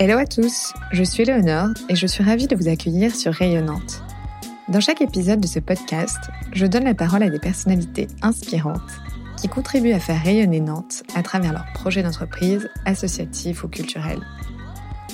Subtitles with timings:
[0.00, 4.04] Hello à tous, je suis Léonore et je suis ravie de vous accueillir sur Rayonnante.
[4.68, 6.18] Dans chaque épisode de ce podcast,
[6.52, 8.80] je donne la parole à des personnalités inspirantes
[9.36, 14.22] qui contribuent à faire rayonner Nantes à travers leurs projets d'entreprise, associatifs ou culturels.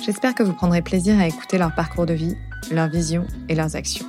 [0.05, 2.35] J'espère que vous prendrez plaisir à écouter leur parcours de vie,
[2.71, 4.05] leurs visions et leurs actions.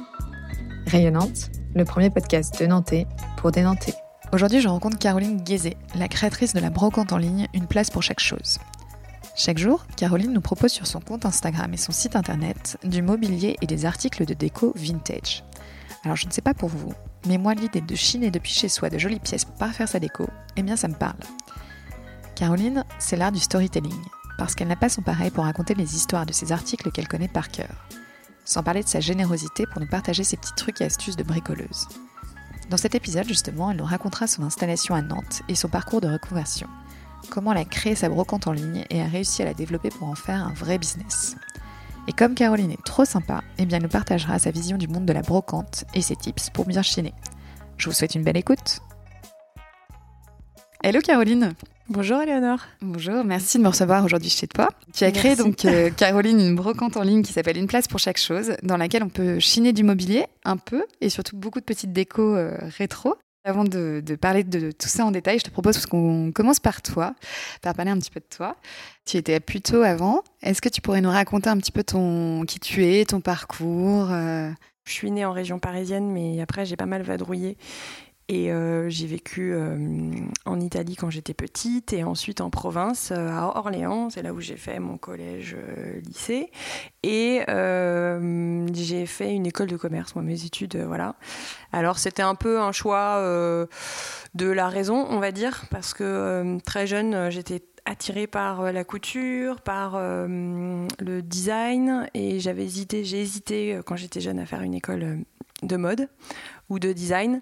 [0.89, 3.07] Rayonnante, le premier podcast de Nantais
[3.39, 3.95] pour des Nantais.
[4.31, 8.03] Aujourd'hui, je rencontre Caroline Guézé, la créatrice de la brocante en ligne Une place pour
[8.03, 8.59] chaque chose.
[9.39, 13.59] Chaque jour, Caroline nous propose sur son compte Instagram et son site internet du mobilier
[13.61, 15.45] et des articles de déco vintage.
[16.05, 16.95] Alors je ne sais pas pour vous,
[17.27, 20.27] mais moi l'idée de chiner depuis chez soi de jolies pièces pour parfaire sa déco,
[20.57, 21.19] eh bien ça me parle.
[22.35, 23.93] Caroline, c'est l'art du storytelling,
[24.39, 27.29] parce qu'elle n'a pas son pareil pour raconter les histoires de ses articles qu'elle connaît
[27.29, 27.87] par cœur.
[28.47, 31.89] Sans parler de sa générosité pour nous partager ses petits trucs et astuces de bricoleuse.
[32.71, 36.09] Dans cet épisode, justement, elle nous racontera son installation à Nantes et son parcours de
[36.09, 36.69] reconversion
[37.29, 40.09] comment elle a créé sa brocante en ligne et a réussi à la développer pour
[40.09, 41.37] en faire un vrai business.
[42.09, 45.07] Et comme Caroline est trop sympa, eh bien elle nous partagera sa vision du monde
[45.07, 47.15] de la brocante et ses tips pour bien chiner.
[47.77, 48.81] Je vous souhaite une belle écoute.
[50.83, 51.55] Hello Caroline
[51.89, 52.59] Bonjour Eleonore.
[52.83, 54.71] Bonjour, merci de me recevoir aujourd'hui chez toi.
[54.93, 58.01] Tu as créé donc euh, Caroline une brocante en ligne qui s'appelle Une place pour
[58.01, 61.65] chaque chose, dans laquelle on peut chiner du mobilier un peu et surtout beaucoup de
[61.65, 63.15] petites décos euh, rétro.
[63.47, 67.15] Avant de, parler de tout ça en détail, je te propose qu'on commence par toi,
[67.63, 68.57] par parler un petit peu de toi.
[69.05, 70.25] Tu étais plutôt avant.
[70.43, 74.09] Est-ce que tu pourrais nous raconter un petit peu ton qui tu es, ton parcours
[74.11, 74.51] euh?
[74.83, 77.57] Je suis née en région parisienne, mais après j'ai pas mal vadrouillé.
[78.29, 79.77] Et euh, j'ai vécu euh,
[80.47, 84.11] en Italie quand j'étais petite et ensuite en province, euh, à Orléans.
[84.11, 86.51] C'est là où j'ai fait mon collège-lycée.
[87.05, 87.43] et
[88.75, 91.15] j'ai fait une école de commerce, moi, mes études, voilà.
[91.73, 93.23] Alors c'était un peu un choix
[94.35, 99.61] de la raison, on va dire, parce que très jeune, j'étais attirée par la couture,
[99.61, 105.19] par le design, et j'avais hésité, j'ai hésité quand j'étais jeune à faire une école
[105.63, 106.09] de mode
[106.69, 107.41] ou de design.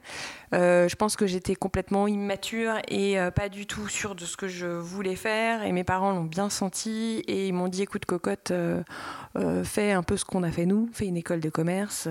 [0.52, 4.36] Euh, je pense que j'étais complètement immature et euh, pas du tout sûre de ce
[4.36, 5.62] que je voulais faire.
[5.62, 8.82] Et mes parents l'ont bien senti et ils m'ont dit écoute, cocotte, euh,
[9.64, 12.08] fais un peu ce qu'on a fait nous, fais une école de commerce.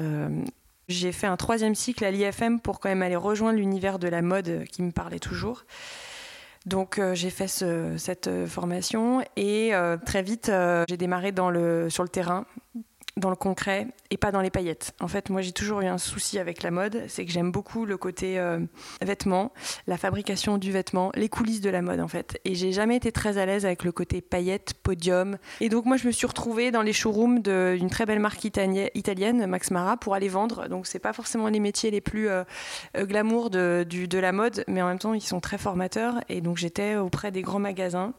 [0.87, 4.21] j'ai fait un troisième cycle à l'IFM pour quand même aller rejoindre l'univers de la
[4.21, 5.63] mode qui me parlait toujours.
[6.65, 7.47] Donc j'ai fait
[7.97, 9.71] cette formation et
[10.05, 10.51] très vite
[10.87, 11.33] j'ai démarré
[11.89, 12.45] sur le terrain
[13.23, 14.93] dans le concret et pas dans les paillettes.
[14.99, 17.85] En fait, moi j'ai toujours eu un souci avec la mode, c'est que j'aime beaucoup
[17.85, 18.59] le côté euh,
[19.01, 19.53] vêtements,
[19.87, 22.39] la fabrication du vêtement, les coulisses de la mode en fait.
[22.43, 25.37] Et j'ai jamais été très à l'aise avec le côté paillettes, podium.
[25.61, 29.45] Et donc moi je me suis retrouvée dans les showrooms d'une très belle marque italienne,
[29.47, 30.67] Max Mara, pour aller vendre.
[30.67, 32.43] Donc c'est pas forcément les métiers les plus euh,
[32.97, 36.19] euh, glamour de la mode, mais en même temps ils sont très formateurs.
[36.27, 38.13] Et donc j'étais auprès des grands magasins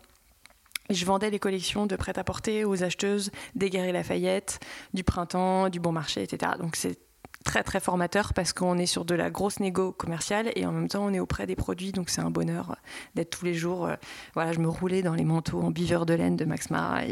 [0.90, 4.60] je vendais les collections de prêt-à-porter aux acheteuses des Galeries Lafayette,
[4.92, 6.52] du Printemps, du Bon Marché, etc.
[6.58, 6.98] Donc c'est
[7.44, 10.88] très très formateur parce qu'on est sur de la grosse négo commerciale et en même
[10.88, 12.76] temps on est auprès des produits donc c'est un bonheur
[13.14, 13.94] d'être tous les jours euh,
[14.32, 17.02] voilà je me roulais dans les manteaux en biveur de laine de Max Mara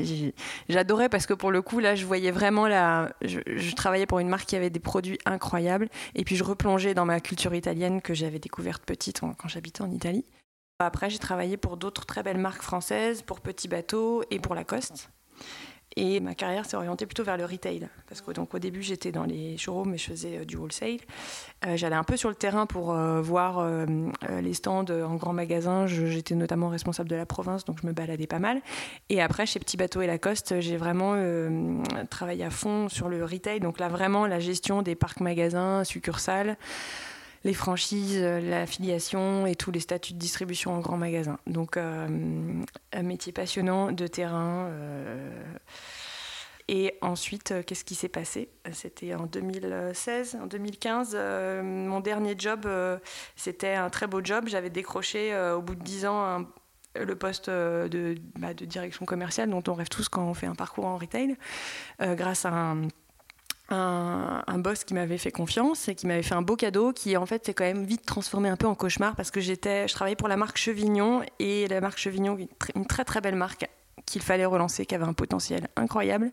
[0.69, 4.21] j'adorais parce que pour le coup là je voyais vraiment la je, je, travaillais pour
[4.21, 8.01] une marque qui avait des produits incroyables et puis je replongeais dans ma culture italienne
[8.01, 10.25] que j'avais découverte petite quand j'habitais en Italie
[10.87, 15.11] après, j'ai travaillé pour d'autres très belles marques françaises, pour Petit Bateau et pour Lacoste.
[15.97, 17.89] Et ma carrière s'est orientée plutôt vers le retail.
[18.09, 20.99] Parce que donc, au début, j'étais dans les showrooms mais je faisais euh, du wholesale.
[21.67, 23.67] Euh, j'allais un peu sur le terrain pour euh, voir
[24.29, 25.87] les stands en grand magasin.
[25.87, 28.61] J'étais notamment responsable de la province, donc je me baladais pas mal.
[29.09, 31.15] Et après, chez Petit Bateau et Lacoste, j'ai vraiment
[32.11, 33.61] travaillé à fond sur le retail.
[33.61, 36.57] Donc là, vraiment, la gestion des parcs magasins, succursales
[37.45, 41.39] les franchises, euh, l'affiliation et tous les statuts de distribution en grand magasin.
[41.47, 44.67] Donc, euh, un métier passionnant de terrain.
[44.71, 45.43] Euh,
[46.69, 48.49] et ensuite, qu'est-ce qui s'est passé?
[48.73, 51.17] C'était en 2016, en 2015.
[51.65, 52.69] mon dernier job,
[53.35, 54.45] c'était un très beau job.
[54.47, 56.47] J'avais décroché au bout de 10 ans
[56.95, 60.55] le poste de, bah, de, direction commerciale dont on rêve tous quand on fait un
[60.55, 61.37] parcours en retail,
[62.01, 62.83] grâce à un
[63.73, 67.27] un, boss qui m'avait fait confiance et qui m'avait fait un beau cadeau qui en
[67.27, 70.17] fait s'est quand même vite transformé un peu en cauchemar parce que j'étais, je travaillais
[70.17, 72.37] pour la marque Chevignon et la marque Chevignon,
[72.75, 73.67] une très très belle marque
[74.07, 76.33] qu'il fallait relancer, qui avait un potentiel incroyable,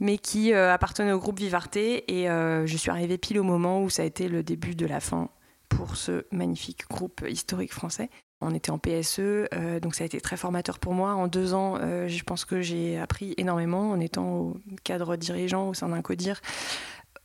[0.00, 3.82] mais qui euh, appartenait au groupe Vivarté et euh, je suis arrivée pile au moment
[3.82, 5.28] où ça a été le début de la fin
[5.68, 8.10] pour ce magnifique groupe historique français.
[8.44, 11.14] On était en PSE, euh, donc ça a été très formateur pour moi.
[11.14, 15.74] En deux ans, je pense que j'ai appris énormément en étant au cadre dirigeant au
[15.74, 16.40] sein d'un CODIR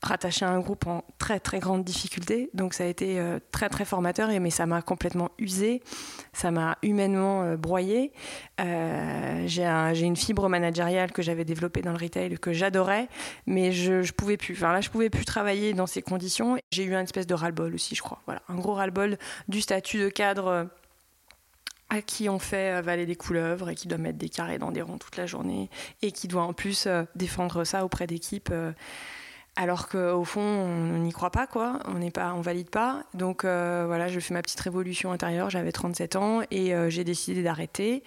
[0.01, 2.49] rattaché à un groupe en très très grande difficulté.
[2.53, 5.81] Donc ça a été euh, très très formateur, mais ça m'a complètement usé,
[6.33, 8.13] ça m'a humainement euh, broyé.
[8.59, 13.07] Euh, j'ai une fibre managériale que j'avais développée dans le retail que j'adorais,
[13.45, 14.53] mais je, ne pouvais plus.
[14.53, 16.57] Enfin là, je pouvais plus travailler dans ces conditions.
[16.71, 18.21] J'ai eu une espèce de ras-le-bol aussi, je crois.
[18.25, 19.17] Voilà, un gros ras-le-bol
[19.47, 20.69] du statut de cadre
[21.89, 24.81] à qui on fait avaler des couleuvres et qui doit mettre des carrés dans des
[24.81, 25.69] ronds toute la journée
[26.01, 28.53] et qui doit en plus défendre ça auprès d'équipes
[29.59, 31.79] alors qu'au fond, on n'y croit pas, quoi.
[31.85, 33.03] On n'est pas, on valide pas.
[33.13, 35.49] Donc euh, voilà, je fais ma petite révolution intérieure.
[35.49, 38.01] J'avais 37 ans et euh, j'ai décidé d'arrêter.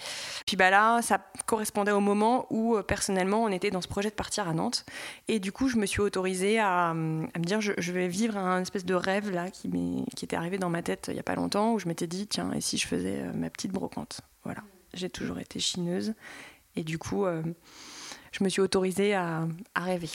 [0.47, 4.09] Puis bah là, ça correspondait au moment où euh, personnellement, on était dans ce projet
[4.09, 4.87] de partir à Nantes.
[5.29, 8.87] Et du coup, je me suis autorisée à, me dire, je, vais vivre un espèce
[8.87, 9.71] de rêve là qui,
[10.23, 12.51] était arrivé dans ma tête il y a pas longtemps, où je m'étais dit, tiens,
[12.53, 14.23] et si je faisais ma petite brocante?
[14.45, 14.63] Voilà.
[14.95, 16.15] J'ai toujours été chineuse
[16.77, 19.47] et du coup, je me suis autorisée à
[19.77, 20.09] rêver.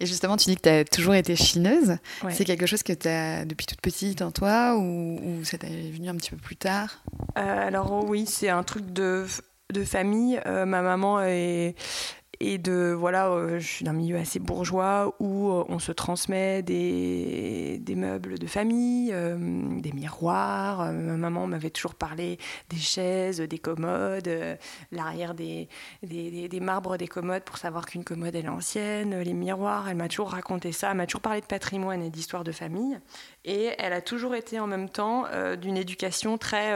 [0.00, 1.96] Et justement, tu dis que tu as toujours été chineuse.
[2.30, 6.08] C'est quelque chose que tu as depuis toute petite en toi ou, ça t'est venu
[6.08, 7.02] un petit peu plus tard?
[7.38, 9.26] Euh, Alors oui, c'est un truc de,
[9.72, 10.40] de famille.
[10.46, 11.74] Euh, ma maman est,
[12.40, 16.62] et de voilà euh, je suis d'un milieu assez bourgeois où euh, on se transmet
[16.62, 19.36] des, meubles de famille euh,
[19.80, 20.92] des miroirs.
[20.92, 22.38] Ma maman m'avait toujours parlé
[22.68, 24.30] des chaises des commodes
[24.92, 25.68] l'arrière des
[26.02, 29.20] des, des, marbres des commodes pour savoir qu'une commode elle est ancienne.
[29.20, 32.44] Les miroirs elle m'a toujours raconté ça elle m'a toujours parlé de patrimoine et d'histoire
[32.44, 32.98] de famille.
[33.44, 35.24] Et elle a toujours été en même temps
[35.60, 36.72] d'une éducation très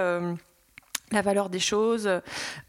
[1.12, 2.08] la valeur des choses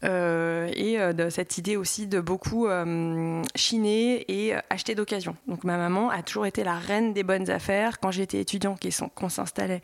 [0.04, 5.36] euh, et euh, de cette idée aussi de beaucoup euh, chiner et acheter d'occasion.
[5.46, 8.00] Donc ma maman a toujours été la reine des bonnes affaires.
[8.00, 8.76] Quand j'étais étudiant,
[9.14, 9.82] qu'on s'installait,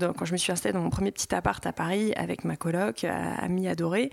[0.00, 3.04] quand je me suis installée dans mon premier petit appart à Paris avec ma coloc,
[3.04, 4.10] amie adorée,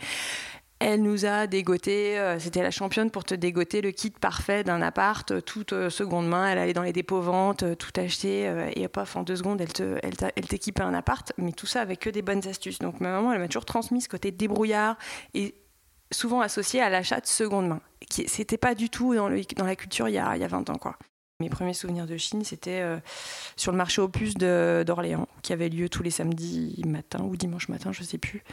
[0.80, 4.82] elle nous a dégoté, euh, c'était la championne pour te dégoter le kit parfait d'un
[4.82, 6.48] appart, euh, toute euh, seconde main.
[6.48, 10.84] Elle allait dans les dépôts ventes, tout acheter, et paf, en deux secondes, elle, t'équipait
[10.84, 12.80] un appart, mais tout ça avec que des bonnes astuces.
[12.80, 14.98] Donc ma maman, elle m'a toujours transmis ce côté débrouillard
[15.34, 15.56] et
[16.12, 17.82] souvent associé à l'achat de seconde main.
[18.10, 20.76] C'était pas du tout dans la culture il y, a, il y a 20 ans,
[20.76, 20.98] quoi.
[21.42, 22.82] Mes premiers souvenirs de Chine, c'était
[23.58, 27.92] sur le marché opus d'Orléans, qui avait lieu tous les samedis matin ou dimanche matin,
[27.92, 28.44] je sais plus.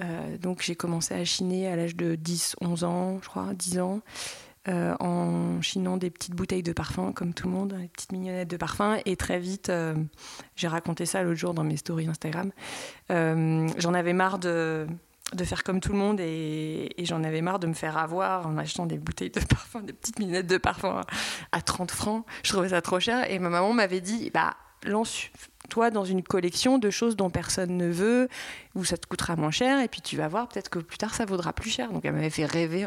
[0.00, 3.78] Euh, donc j'ai commencé à chiner à l'âge de 10, 11 ans, je crois, 10
[3.80, 4.00] ans.
[4.66, 8.48] Euh, en chinant des petites bouteilles de parfum, comme tout le monde, des petites mignonnettes
[8.48, 8.96] de parfum.
[9.04, 9.94] Et très vite, euh,
[10.56, 12.50] j'ai raconté ça l'autre jour dans mes stories Instagram.
[13.10, 14.86] j'en avais marre de,
[15.34, 18.56] de, faire comme tout le monde et, j'en avais marre de me faire avoir en
[18.56, 21.02] achetant des bouteilles de parfum, des petites mignonnettes de parfum
[21.52, 22.24] à 30 francs.
[22.42, 23.30] Je trouvais ça trop cher.
[23.30, 25.28] Et ma maman m'avait dit, bah, lance
[25.70, 28.28] toi dans une collection de choses dont personne ne veut,
[28.74, 31.14] où ça te coûtera moins cher, et puis tu vas voir, peut-être que plus tard
[31.14, 31.90] ça vaudra plus cher.
[31.92, 32.86] Donc elle m'avait fait rêver.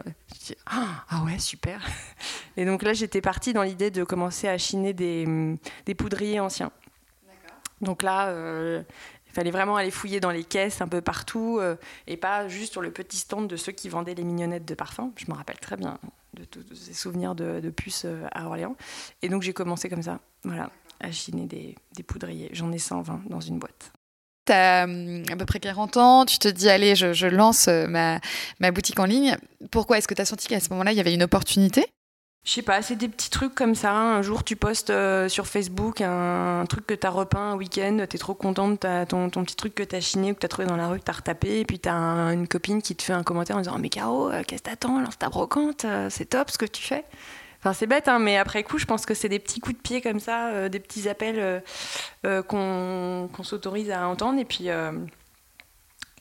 [0.65, 1.81] Ah, ah, ouais, super.
[2.57, 6.71] Et donc là, j'étais partie dans l'idée de commencer à chiner des, des poudriers anciens.
[7.81, 8.81] Donc là, euh,
[9.29, 11.75] il fallait vraiment aller fouiller dans les caisses un peu partout, euh,
[12.07, 15.11] et pas juste sur le petit stand de ceux qui vendaient les mignonnettes de parfum.
[15.17, 15.99] Je me rappelle très bien
[16.33, 18.75] de tous ces souvenirs de, puces euh, à Orléans.
[19.21, 20.19] Et donc j'ai commencé comme ça.
[20.43, 20.69] Voilà
[20.99, 22.49] à chiner des, poudriers.
[22.53, 23.91] J'en ai 120 dans une boîte.
[24.45, 27.67] Tu as hum, à peu près 40 ans, tu te dis, allez, je, je lance
[27.67, 28.19] euh, ma,
[28.59, 29.37] ma, boutique en ligne.
[29.71, 31.85] Pourquoi Est-ce que tu as senti qu'à ce moment-là, il y avait une opportunité?
[32.43, 33.93] Je sais pas, c'est des petits trucs comme ça.
[33.93, 38.05] Un jour, tu postes euh, sur Facebook un, truc que tu as repeint un week-end,
[38.09, 40.39] tu es trop contente, de ton, ton, petit truc que tu as chiné ou que
[40.39, 42.47] tu as trouvé dans la rue, que tu as retapé, et puis tu as une
[42.47, 45.01] copine qui te fait un commentaire en disant Mais Caro, euh, qu'est-ce que t'attends?
[45.01, 47.03] Lance ta brocante, c'est top ce que tu fais.
[47.59, 49.81] Enfin, c'est bête, hein, mais après coup, je pense que c'est des petits coups de
[49.81, 51.59] pied comme ça, euh, des petits appels euh,
[52.25, 54.39] euh, qu'on s'autorise à entendre.
[54.39, 54.67] Et puis,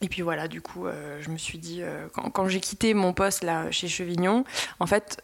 [0.03, 0.87] et puis voilà, du coup,
[1.21, 1.83] je me suis dit,
[2.13, 4.45] quand, j'ai quitté mon poste là chez Chevignon,
[4.81, 5.23] en fait,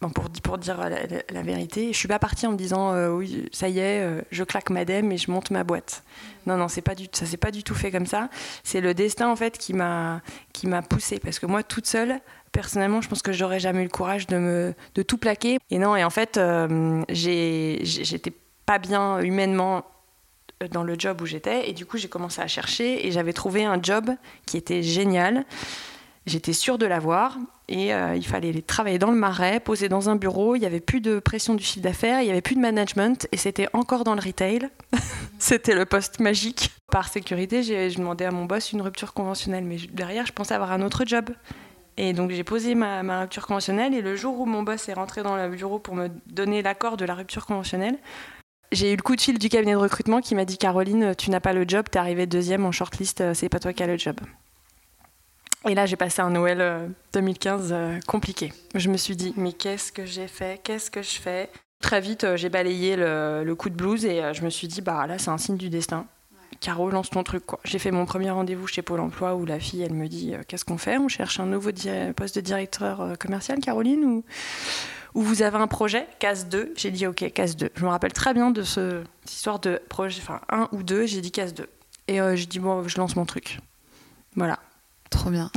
[0.00, 3.80] pour, pour dire la, vérité, je suis pas partie en me disant oui, ça y
[3.80, 6.02] est, je claque madame et je monte ma boîte.
[6.46, 8.30] Non, non, c'est pas du, ça s'est pas du tout fait comme ça.
[8.64, 12.20] C'est le destin en fait qui m'a qui m'a poussée parce que moi toute seule,
[12.52, 15.58] personnellement, je pense que j'aurais jamais eu le courage de me de tout plaquer.
[15.70, 18.32] Et non, et en fait, euh, j'étais
[18.66, 19.84] pas bien humainement
[20.72, 23.64] dans le job où j'étais, et du coup, j'ai commencé à chercher, et j'avais trouvé
[23.64, 24.10] un job
[24.46, 25.44] qui était génial.
[26.26, 30.16] J'étais sûre de l'avoir, et euh, il fallait travailler dans le marais, poser dans un
[30.16, 30.54] bureau.
[30.54, 33.26] Il n'y avait plus de pression du chiffre d'affaires, il n'y avait plus de management,
[33.32, 34.68] et c'était encore dans le retail.
[35.38, 36.70] c'était le poste magique.
[36.90, 40.72] Par sécurité, j'ai demandé à mon boss une rupture conventionnelle, mais derrière, je pensais avoir
[40.72, 41.30] un autre job.
[41.96, 45.22] Et donc j'ai posé ma, rupture conventionnelle et le jour où mon boss est rentré
[45.22, 47.98] dans le bureau pour me donner l'accord de la rupture conventionnelle,
[48.72, 51.30] j'ai eu le coup de fil du cabinet de recrutement qui m'a dit Caroline, tu
[51.30, 53.82] n'as pas le job, tu es arrivée deuxième en shortlist, euh, c'est pas toi qui
[53.82, 54.16] as le job.
[55.68, 58.52] Et là, j'ai passé un Noël 2015 euh, euh, compliqué.
[58.74, 60.60] Je me suis dit, mais qu'est-ce que j'ai fait?
[60.62, 61.50] Qu'est-ce que je fais?
[61.80, 65.18] Très vite, j'ai balayé le, coup de blues et je me suis dit, bah là,
[65.18, 66.06] c'est un signe du destin.
[66.60, 67.44] Caro, lance ton truc.
[67.64, 70.66] J'ai fait mon premier rendez-vous chez Pôle emploi où la fille, elle me dit Qu'est-ce
[70.66, 70.98] qu'on fait?
[70.98, 71.70] On cherche un nouveau
[72.14, 74.24] poste de directeur commercial, Caroline ou
[75.14, 76.74] où vous avez un projet, case 2.
[76.76, 77.70] J'ai dit OK, case 2.
[77.74, 81.06] Je me rappelle très bien de ce, cette histoire de projet, enfin 1 ou 2,
[81.06, 81.68] j'ai dit case 2.
[82.08, 83.58] Et euh, j'ai dit bon, je lance mon truc.
[84.36, 84.58] Voilà.
[85.10, 85.50] Trop bien.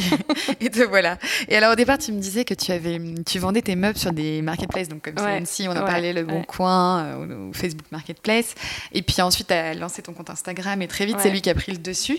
[0.60, 1.18] et te voilà.
[1.48, 4.12] Et alors au départ, tu me disais que tu avais, tu vendais tes meubles sur
[4.12, 8.54] des marketplaces, donc comme ouais, on a parlé, Le Bon Coin euh, ou, Facebook Marketplace.
[8.92, 11.50] Et puis ensuite, tu as lancé ton compte Instagram et très vite, c'est lui qui
[11.50, 12.18] a pris le dessus.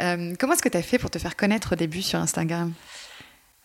[0.00, 2.72] Euh, comment est-ce que tu as fait pour te faire connaître au début sur Instagram?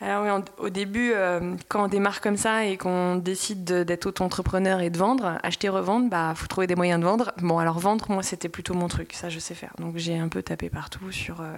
[0.02, 4.82] Alors oui, au début, euh, quand on démarre comme ça et qu'on décide d'être auto-entrepreneur
[4.82, 7.32] et de vendre, acheter, revendre, bah faut trouver des moyens de vendre.
[7.42, 9.74] Bon, alors vendre, moi, c'était plutôt mon truc, ça je sais faire.
[9.80, 11.56] Donc j'ai un peu tapé partout sur euh,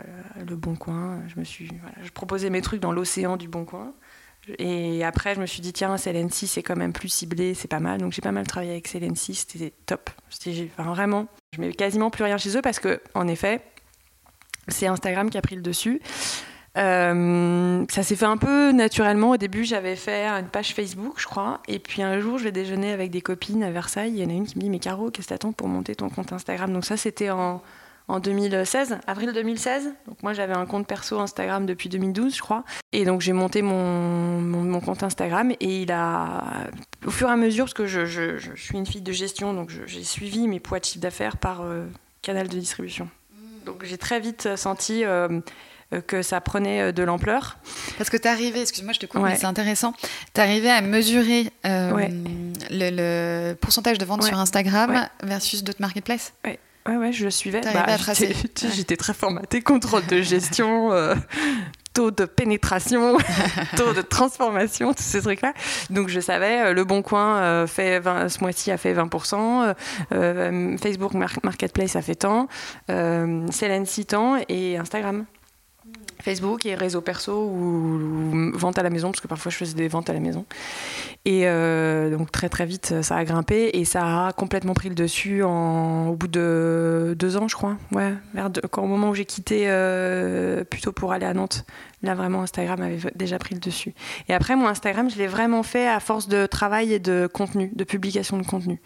[0.47, 1.19] le Bon Coin.
[1.27, 1.71] Je me suis,
[2.03, 3.93] je proposais mes trucs dans l'océan du Bon Coin.
[4.59, 7.79] Et après, je me suis dit, tiens, CLN6, c'est quand même plus ciblé, c'est pas
[7.79, 7.99] mal.
[7.99, 10.09] Donc j'ai pas mal travaillé avec CLN6, c'était top.
[10.77, 13.61] Vraiment, je mets quasiment plus rien chez eux parce que, en effet,
[14.67, 16.01] c'est Instagram qui a pris le dessus.
[16.77, 19.31] Euh, ça s'est fait un peu naturellement.
[19.31, 21.61] Au début, j'avais fait une page Facebook, je crois.
[21.67, 24.13] Et puis un jour, je vais déjeuner avec des copines à Versailles.
[24.15, 25.95] Il y en a une qui me dit Mais Caro, qu'est-ce que t'attends pour monter
[25.95, 26.71] ton compte Instagram?
[26.71, 27.63] Donc, ça, c'était en,
[28.07, 29.91] en 2016, avril 2016.
[30.07, 32.63] Donc, moi, j'avais un compte perso Instagram depuis 2012, je crois.
[32.91, 35.51] Et donc, j'ai monté mon, mon, compte Instagram.
[35.59, 36.67] Et il a,
[37.05, 39.53] au fur et à mesure, parce que je, je, je suis une fille de gestion,
[39.53, 41.85] donc j'ai suivi mes poids de chiffre d'affaires par euh,
[42.21, 43.09] canal de distribution.
[43.65, 45.03] Donc, j'ai très vite senti.
[45.03, 45.41] Euh, euh,
[46.05, 47.57] que ça prenait euh, de l'ampleur.
[47.97, 49.93] Parce que tu arrivais, excuse-moi, je te coupe, mais c'est intéressant,
[50.33, 52.07] tu arrivais à mesurer euh,
[52.69, 56.33] le, pourcentage de ventes sur Instagram versus d'autres marketplaces?
[56.45, 56.59] Ouais.
[56.87, 57.59] Ouais, je le suivais.
[57.59, 57.85] Bah,
[58.73, 60.91] J'étais très formatée, contrôle de gestion,
[61.93, 63.17] taux de pénétration,
[63.75, 65.53] taux de transformation, tous ces trucs-là.
[65.89, 69.75] Donc je savais, Le Bon Coin fait 20, ce mois-ci a fait 20%,
[70.81, 72.47] Facebook Marketplace a fait tant,
[72.89, 75.25] euh, Céline tant et Instagram.
[76.21, 79.87] Facebook et réseau perso ou, vente à la maison, parce que parfois je faisais des
[79.87, 80.45] ventes à la maison.
[81.25, 84.95] Et euh, donc très très vite, ça a grimpé et ça a complètement pris le
[84.95, 87.77] dessus en, au bout de deux ans, je crois.
[87.91, 88.13] Ouais,
[88.71, 91.65] quand, au moment où j'ai quitté euh, plutôt pour aller à Nantes.
[92.03, 93.93] Là, vraiment, Instagram avait déjà pris le dessus.
[94.29, 97.71] Et après, mon Instagram, je l'ai vraiment fait à force de travail et de contenu,
[97.73, 98.79] de publication de contenu.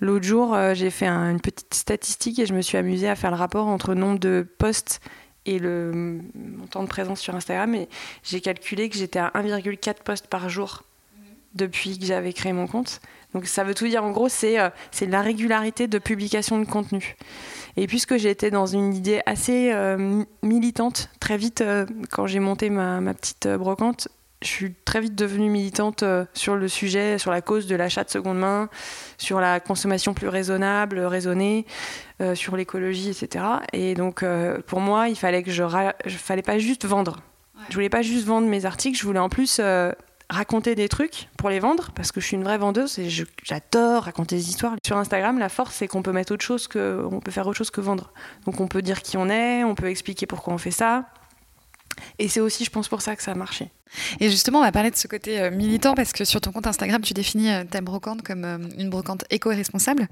[0.00, 3.30] L'autre jour, euh, j'ai fait une petite statistique et je me suis amusée à faire
[3.30, 5.00] le rapport entre nombre de posts
[5.46, 7.74] et le, mon temps de présence sur Instagram.
[7.74, 7.88] Et
[8.22, 10.84] j'ai calculé que j'étais à 1,4 posts par jour
[11.54, 13.00] depuis que j'avais créé mon compte.
[13.34, 14.04] Donc ça veut tout dire.
[14.04, 17.16] En gros, c'est euh, c'est la régularité de publication de contenu.
[17.76, 22.68] Et puisque été dans une idée assez euh, militante, très vite, euh, quand j'ai monté
[22.68, 24.08] ma, ma petite brocante,
[24.42, 28.10] je suis très vite devenue militante sur le sujet, sur la cause de l'achat de
[28.10, 28.68] seconde main,
[29.18, 31.66] sur la consommation plus raisonnable, raisonnée,
[32.20, 33.44] euh, sur l'écologie, etc.
[33.72, 35.64] Et donc, euh, pour moi, il fallait que je,
[36.06, 37.20] je fallait pas juste vendre.
[37.68, 39.92] Je voulais pas juste vendre mes articles, je voulais en plus euh,
[40.28, 43.08] raconter des trucs pour les vendre parce que je suis une vraie vendeuse et
[43.44, 44.74] j'adore raconter des histoires.
[44.84, 47.58] Sur Instagram, la force c'est qu'on peut mettre autre chose que on peut faire autre
[47.58, 48.12] chose que vendre.
[48.46, 51.06] Donc on peut dire qui on est, on peut expliquer pourquoi on fait ça.
[52.18, 53.70] Et c'est aussi, je pense, pour ça que ça a marché.
[54.20, 56.66] Et justement, on va parler de ce côté euh, militant parce que sur ton compte
[56.66, 60.08] Instagram, tu définis euh, ta brocante comme euh, une brocante éco-responsable.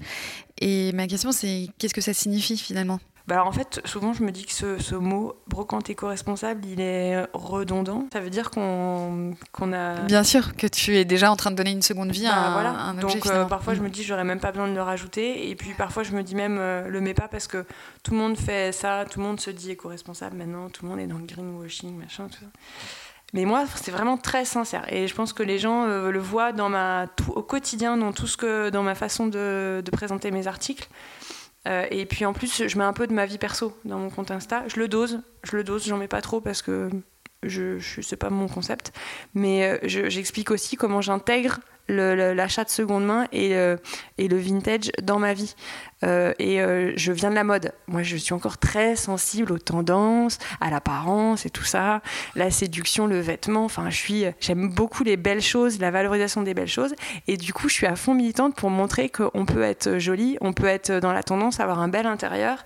[0.59, 2.99] Et ma question, c'est qu'est-ce que ça signifie finalement?
[3.27, 7.23] Bah alors en fait, souvent je me dis que ce, mot brocante éco-responsable, il est
[7.33, 8.07] redondant.
[8.11, 9.35] Ça veut dire qu'on
[9.73, 10.01] a.
[10.01, 12.49] Bien sûr, que tu es déjà en train de donner une seconde vie à, bah,
[12.53, 12.71] voilà.
[12.71, 13.19] un, objet.
[13.19, 15.49] Donc parfois je me dis j'aurais même pas besoin de le rajouter.
[15.51, 17.63] Et puis parfois je me dis même le mets pas parce que
[18.01, 20.99] tout le monde fait ça, tout le monde se dit éco-responsable maintenant, tout le monde
[20.99, 22.47] est dans le greenwashing, machin, tout ça.
[23.33, 24.91] Mais moi, c'est vraiment très sincère.
[24.91, 26.51] Et je pense que les gens euh, le voient
[27.33, 30.89] au quotidien, dans tout ce que, dans ma façon de, de présenter mes articles.
[31.67, 34.09] Euh, et puis en plus, je mets un peu de ma vie perso dans mon
[34.09, 34.63] compte Insta.
[34.67, 36.89] Je le dose, je le dose, j'en mets pas trop parce que
[37.43, 38.91] je, je c'est pas mon concept.
[39.33, 41.59] Mais euh, j'explique aussi comment j'intègre
[41.91, 43.51] l'achat de seconde main et,
[44.17, 45.55] et, le vintage dans ma vie.
[46.03, 47.73] Euh, et euh, je viens de la mode.
[47.87, 52.01] Moi, je suis encore très sensible aux tendances, à l'apparence et tout ça,
[52.35, 53.65] la séduction, le vêtement.
[53.65, 56.93] Enfin, j'aime beaucoup les belles choses, la valorisation des belles choses.
[57.27, 60.53] Et du coup, je suis à fond militante pour montrer qu'on peut être jolie, on
[60.53, 62.63] peut être dans la tendance, avoir un bel intérieur,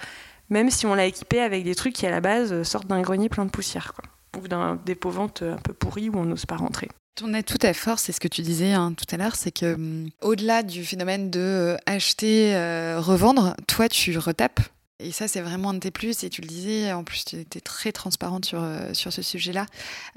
[0.49, 3.29] même si on l'a équipé avec des trucs qui à la base sortent d'un grenier
[3.29, 3.93] plein de poussière,
[4.41, 6.89] ou d'un dépôt-vente un peu pourri où on n'ose pas rentrer.
[7.15, 9.75] Ton atout à force, c'est ce que tu disais hein, tout à l'heure, c'est que
[9.75, 14.59] hum, au-delà du phénomène de euh, acheter, euh, revendre, toi tu retapes
[14.99, 16.23] Et ça, c'est vraiment un de tes plus.
[16.23, 19.65] Et tu le disais, en plus, tu étais très transparente sur, euh, sur ce sujet-là.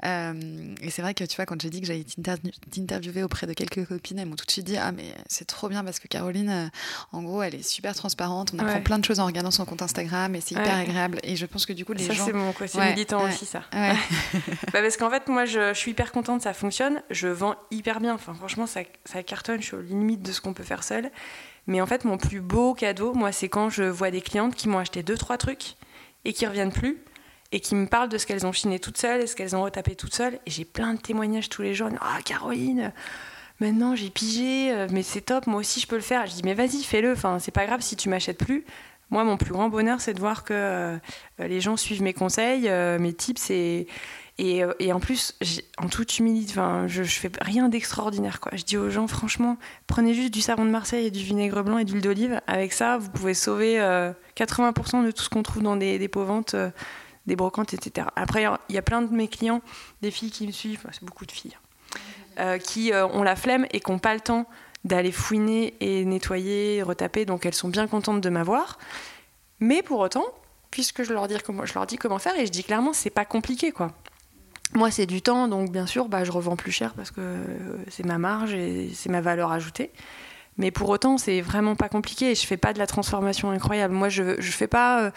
[0.05, 0.33] Euh,
[0.81, 2.05] et c'est vrai que, tu vois, quand j'ai dit que j'allais
[2.71, 5.67] t'interviewer auprès de quelques copines, elles m'ont tout de suite dit Ah, mais c'est trop
[5.67, 6.67] bien parce que Caroline, euh,
[7.11, 8.51] en gros, elle est super transparente.
[8.53, 11.19] On apprend plein de choses en regardant son compte Instagram et c'est hyper agréable.
[11.23, 12.25] Et je pense que du coup, les ça, gens.
[12.25, 13.63] c'est mon côté militant aussi, ça.
[13.71, 17.01] bah, parce qu'en fait, moi, je, je, suis hyper contente, ça fonctionne.
[17.09, 18.13] Je vends hyper bien.
[18.13, 19.59] Enfin, franchement, ça, ça cartonne.
[19.59, 21.11] Je suis aux limites de ce qu'on peut faire seul.
[21.69, 24.67] Mais en fait, mon plus beau cadeau, moi, c'est quand je vois des clientes qui
[24.67, 25.75] m'ont acheté deux, trois trucs
[26.25, 26.97] et qui reviennent plus
[27.51, 29.61] et qui me parlent de ce qu'elles ont chiné toutes seules et ce qu'elles ont
[29.61, 30.39] retapé toutes seules.
[30.47, 31.89] Et j'ai plein de témoignages tous les jours.
[32.01, 32.91] Ah, Caroline,
[33.59, 36.25] maintenant j'ai pigé, euh, mais c'est top, moi aussi je peux le faire.
[36.25, 37.11] Je dis, mais vas-y, fais-le.
[37.11, 38.65] Enfin, c'est pas grave si tu m'achètes plus.
[39.11, 40.97] Moi, mon plus grand bonheur, c'est de voir que euh,
[41.39, 43.87] les gens suivent mes conseils, euh, mes tips et,
[44.39, 45.35] euh, et, en plus,
[45.77, 46.53] en toute humilité,
[46.87, 48.39] je, je fais rien d'extraordinaire.
[48.53, 51.77] Je dis aux gens, franchement, prenez juste du savon de Marseille et du vinaigre blanc
[51.77, 52.39] et d'huile d'olive.
[52.47, 53.77] Avec ça, vous pouvez sauver
[54.37, 56.69] 80% euh, de tout ce qu'on trouve dans des dépôts ventes, euh,
[57.25, 58.07] des brocantes, etc.
[58.15, 59.61] Après, il y a plein de mes clients,
[60.01, 61.57] des filles qui me suivent, c'est beaucoup de filles,
[62.63, 64.45] qui ont la flemme et qui n'ont pas le temps
[64.85, 67.25] d'aller fouiner et nettoyer, retaper.
[67.25, 68.79] Donc, elles sont bien contentes de m'avoir.
[69.59, 70.25] Mais pour autant,
[70.71, 71.37] puisque je leur, dis
[71.97, 73.73] comment, faire, et je dis clairement, c'est pas compliqué.
[74.73, 77.21] Moi, c'est du temps, donc bien sûr, bah, je revends plus cher parce que
[77.89, 79.91] c'est ma marge et c'est ma valeur ajoutée.
[80.57, 82.35] Mais pour autant, c'est vraiment pas compliqué.
[82.35, 83.93] Je fais pas de la transformation incroyable.
[83.93, 85.03] Moi, je, je fais pas.
[85.03, 85.11] Euh,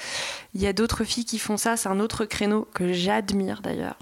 [0.55, 1.77] il y a d'autres filles qui font ça.
[1.77, 3.97] C'est un autre créneau que j'admire d'ailleurs.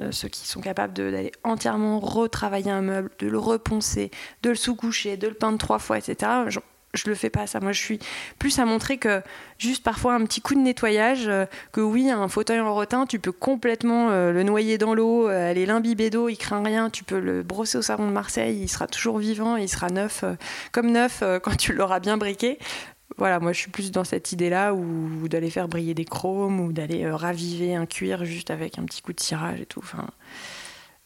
[0.00, 4.10] Euh, ceux qui sont capables d'aller entièrement retravailler un meuble, de le reponcer,
[4.42, 6.30] de le sous-coucher, de le peindre trois fois, etc
[6.94, 7.60] je le fais pas ça.
[7.60, 7.98] Moi, je suis
[8.38, 9.22] plus à montrer que
[9.58, 13.18] juste parfois un petit coup de nettoyage, euh, que oui, un fauteuil en rotin, tu
[13.18, 17.04] peux complètement euh, le noyer dans l'eau, euh, aller l'imbiber d'eau, il craint rien, tu
[17.04, 20.24] peux le brosser au savon de Marseille, il sera toujours vivant, il sera neuf,
[20.72, 22.58] comme neuf quand tu l'auras bien briqué.
[23.16, 26.72] Voilà, moi je suis plus dans cette idée-là, ou, d'aller faire briller des chromes, ou
[26.72, 29.84] d'aller raviver un cuir juste avec un petit coup de tirage et tout.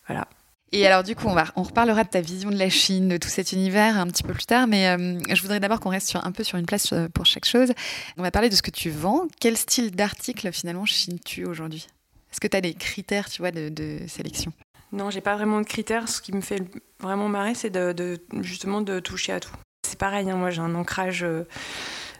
[0.06, 0.26] Voilà.
[0.72, 3.52] Et alors du coup, on, reparlera de ta vision de la Chine, de tout cet
[3.52, 6.44] univers un petit peu plus tard, mais euh, je voudrais d'abord qu'on reste un peu
[6.44, 7.72] sur une place euh, pour chaque chose.
[8.18, 9.26] On va parler de ce que tu vends.
[9.40, 11.86] Quel style d'article finalement chines-tu aujourd'hui?
[12.30, 14.52] Est-ce que tu as des critères, tu vois, de, sélection?
[14.92, 16.08] Non, j'ai pas vraiment de critères.
[16.08, 16.62] Ce qui me fait
[17.00, 17.72] vraiment marrer, c'est
[18.40, 19.54] justement de toucher à tout.
[19.86, 21.24] C'est pareil, hein, moi j'ai un ancrage...
[21.24, 21.44] Euh,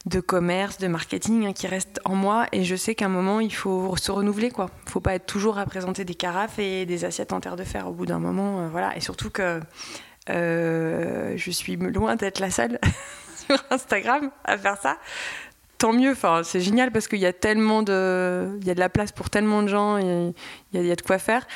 [0.06, 3.40] de commerce, de marketing hein, qui reste en moi et je sais qu'à un moment
[3.40, 4.70] il faut se renouveler quoi.
[4.86, 7.88] Faut pas être toujours à présenter des carafes et des assiettes en terre de fer
[7.88, 9.60] au bout d'un moment euh, voilà et surtout que
[10.30, 12.78] euh, je suis loin d'être la seule
[13.46, 14.98] sur Instagram à faire ça.
[15.78, 18.80] Tant mieux, enfin, c'est génial parce qu'il y a tellement de, il y a de
[18.80, 20.34] la place pour tellement de gens il
[20.72, 21.46] y a de quoi faire.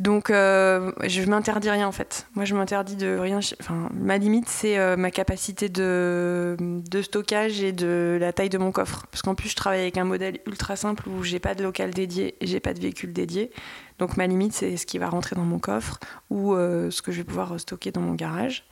[0.00, 2.26] Donc, euh, je m'interdis rien en fait.
[2.34, 3.40] Moi, je m'interdis de rien.
[3.60, 6.56] Enfin, ma limite, c'est euh, ma capacité de,
[7.02, 9.06] stockage et de la taille de mon coffre.
[9.10, 11.92] Parce qu'en plus, je travaille avec un modèle ultra simple où j'ai pas de local
[11.92, 13.50] dédié et j'ai pas de véhicule dédié.
[13.98, 17.10] Donc, ma limite, c'est ce qui va rentrer dans mon coffre ou euh, ce que
[17.10, 18.64] je vais pouvoir stocker dans mon garage.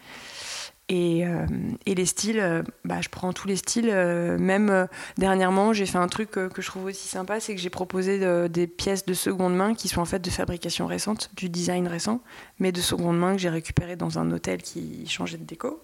[0.90, 1.46] Et, euh,
[1.86, 3.88] et, les styles, euh, bah, je prends tous les styles.
[3.90, 7.70] Euh, même dernièrement, j'ai fait un truc que je trouve aussi sympa, c'est que j'ai
[7.70, 11.88] proposé des pièces de seconde main qui sont en fait de fabrication récente, du design
[11.88, 12.20] récent,
[12.58, 15.82] mais de seconde main que j'ai récupéré dans un hôtel qui changeait de déco.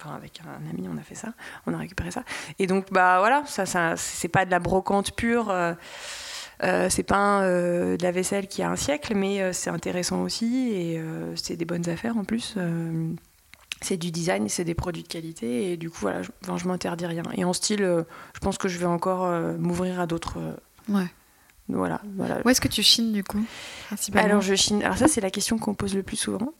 [0.00, 1.34] Enfin, avec un ami, on a fait ça,
[1.66, 2.24] on a récupéré ça.
[2.58, 5.54] Et donc, bah voilà, ça, ça c'est pas de la brocante pure.
[6.60, 11.02] c'est pas de la vaisselle qui a un siècle, mais c'est intéressant aussi et
[11.36, 12.56] c'est des bonnes affaires en plus
[13.84, 17.06] c'est du design, c'est des produits de qualité et du coup voilà, je, je m'interdis
[17.06, 17.22] rien.
[17.34, 20.38] Et en style, euh, je pense que je vais encore euh, m'ouvrir à d'autres.
[20.38, 20.54] Euh,
[20.88, 21.06] ouais.
[21.68, 22.40] Voilà, voilà.
[22.44, 23.42] Où est-ce que tu chines du coup
[24.14, 24.82] Alors je chine.
[24.82, 26.52] Alors ça c'est la question qu'on pose le plus souvent.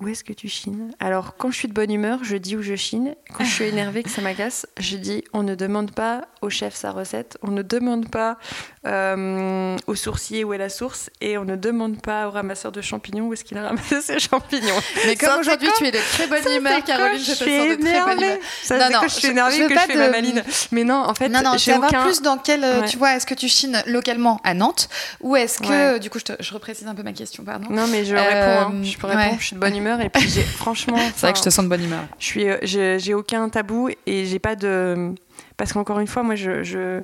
[0.00, 0.92] Où est-ce que tu chines?
[0.98, 3.14] Alors, quand je suis de bonne humeur, je dis où je chine.
[3.34, 6.74] Quand je suis énervée, que ça m'agace, je dis on ne demande pas au chef
[6.74, 8.38] sa recette, on ne demande pas
[8.86, 12.80] euh, au sourcier où est la source, et on ne demande pas au ramasseur de
[12.80, 14.80] champignons où est-ce qu'il a ramassé ses champignons.
[15.06, 18.00] Mais comme aujourd'hui tu es de très bonne humeur, Caroline, je te sens de très
[18.02, 18.38] bonne humeur.
[18.62, 20.42] Ça, non, non, quand je suis énervée que je fais ma maline.
[20.72, 22.04] Mais non, en fait, non, non, j'ai aucun...
[22.04, 24.88] plus dans quel, euh, tu vois, est-ce que tu chines localement à Nantes,
[25.20, 27.66] ou est-ce que, du coup, je, te, je, reprécise un peu ma question, pardon.
[27.68, 28.82] Non, mais je réponds, hein.
[28.82, 30.98] je peux répondre, je suis de bonne humeur et puis franchement.
[31.14, 32.04] C'est vrai que je te sens de bonne humeur.
[32.18, 35.14] Je suis, euh, j'ai aucun tabou et j'ai pas de.
[35.56, 37.00] Parce qu'encore une fois, moi, je, je,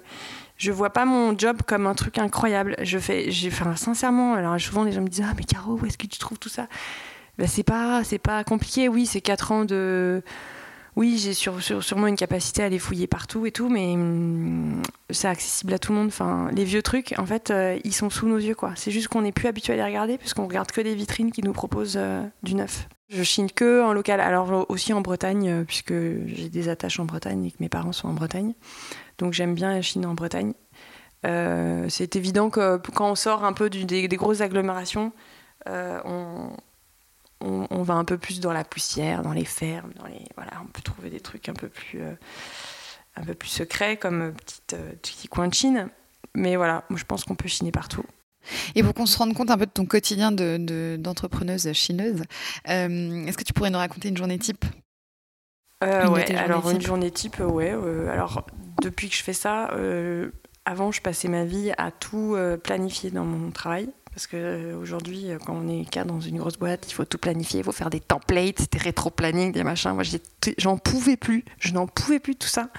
[0.58, 2.76] je vois pas mon job comme un truc incroyable.
[2.82, 5.86] Je fais, j'ai, enfin, sincèrement, alors souvent les gens me disent Ah, mais Caro, où
[5.86, 6.66] est-ce que tu trouves tout ça?
[7.38, 8.88] Ben, c'est pas, c'est pas compliqué.
[8.88, 10.22] Oui, c'est 4 ans de
[10.96, 14.80] oui, j'ai sûrement une capacité à les fouiller partout et tout, mais hum,
[15.10, 16.08] c'est accessible à tout le monde.
[16.08, 18.72] Enfin, les vieux trucs, en fait, euh, ils sont sous nos yeux, quoi.
[18.76, 21.42] C'est juste qu'on n'est plus habitué à les regarder, puisqu'on regarde que des vitrines qui
[21.42, 22.88] nous proposent euh, du neuf.
[23.10, 27.44] Je chine que en local, alors aussi en Bretagne, puisque j'ai des attaches en Bretagne
[27.44, 28.54] et que mes parents sont en Bretagne.
[29.18, 30.54] Donc j'aime bien chiner en Bretagne.
[31.22, 35.12] c'est évident que quand on sort un peu des, grosses agglomérations,
[35.66, 36.50] on,
[37.40, 40.66] on, va un peu plus dans la poussière, dans les fermes, dans les voilà, on
[40.66, 42.14] peut trouver des trucs un peu plus euh,
[43.16, 45.88] un peu plus secrets comme petite, euh, petit coin de Chine.
[46.34, 48.04] Mais voilà, je pense qu'on peut chiner partout.
[48.74, 52.22] Et pour qu'on se rende compte un peu de ton quotidien d'entrepreneuse de, chineuse,
[52.68, 54.64] euh, est-ce que tu pourrais nous raconter une journée type?
[55.82, 57.70] Ouais, alors une journée type, ouais.
[58.10, 58.46] alors
[58.82, 59.70] depuis que je fais ça,
[60.64, 63.90] avant je passais ma vie à tout planifier dans mon travail.
[64.16, 67.60] Parce qu'aujourd'hui, euh, quand on est cadre dans une grosse boîte, il faut tout planifier,
[67.60, 69.92] il faut faire des templates, c'était rétro-planning, des machins.
[69.92, 70.04] Moi,
[70.56, 72.70] j'en pouvais plus, je n'en pouvais plus tout ça.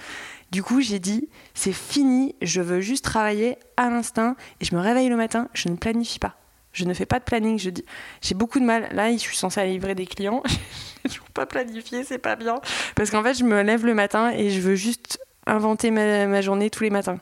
[0.51, 4.81] Du coup, j'ai dit, c'est fini, je veux juste travailler à l'instinct et je me
[4.81, 6.37] réveille le matin, je ne planifie pas.
[6.73, 7.59] Je ne fais pas de planning.
[7.59, 7.85] Je dis,
[8.21, 8.89] j'ai beaucoup de mal.
[8.91, 10.41] Là, je suis censée livrer des clients.
[11.05, 12.55] je ne pas planifier, c'est pas bien.
[12.95, 16.41] Parce qu'en fait, je me lève le matin et je veux juste inventer ma, ma
[16.41, 17.19] journée tous les matins.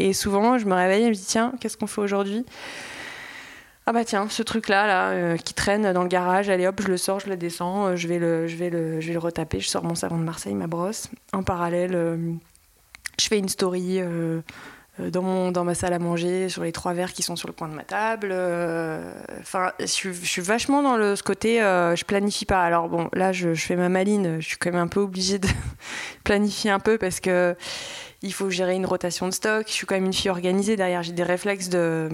[0.00, 2.44] Et souvent, je me réveille et je me dis, tiens, qu'est-ce qu'on fait aujourd'hui?
[3.84, 6.86] Ah bah tiens, ce truc-là, là, euh, qui traîne dans le garage, allez hop, je
[6.86, 9.58] le sors, je le descends, euh, je, vais le, je, vais le, je le retaper,
[9.58, 11.08] je sors mon savon de Marseille, ma brosse.
[11.32, 12.16] En parallèle, euh,
[13.20, 14.00] je fais une story
[14.98, 17.54] dans, mon, dans ma salle à manger, sur les trois verres qui sont sur le
[17.54, 18.32] coin de ma table.
[19.40, 22.62] Enfin, je, suis vachement dans le, ce côté, je planifie pas.
[22.62, 25.40] Alors bon, là, je, je, fais ma maline, je suis quand même un peu obligée
[25.40, 25.48] de
[26.24, 27.56] planifier un peu parce que
[28.22, 29.64] il faut gérer une rotation de stock.
[29.66, 32.08] Je suis quand même une fille organisée derrière, j'ai des réflexes de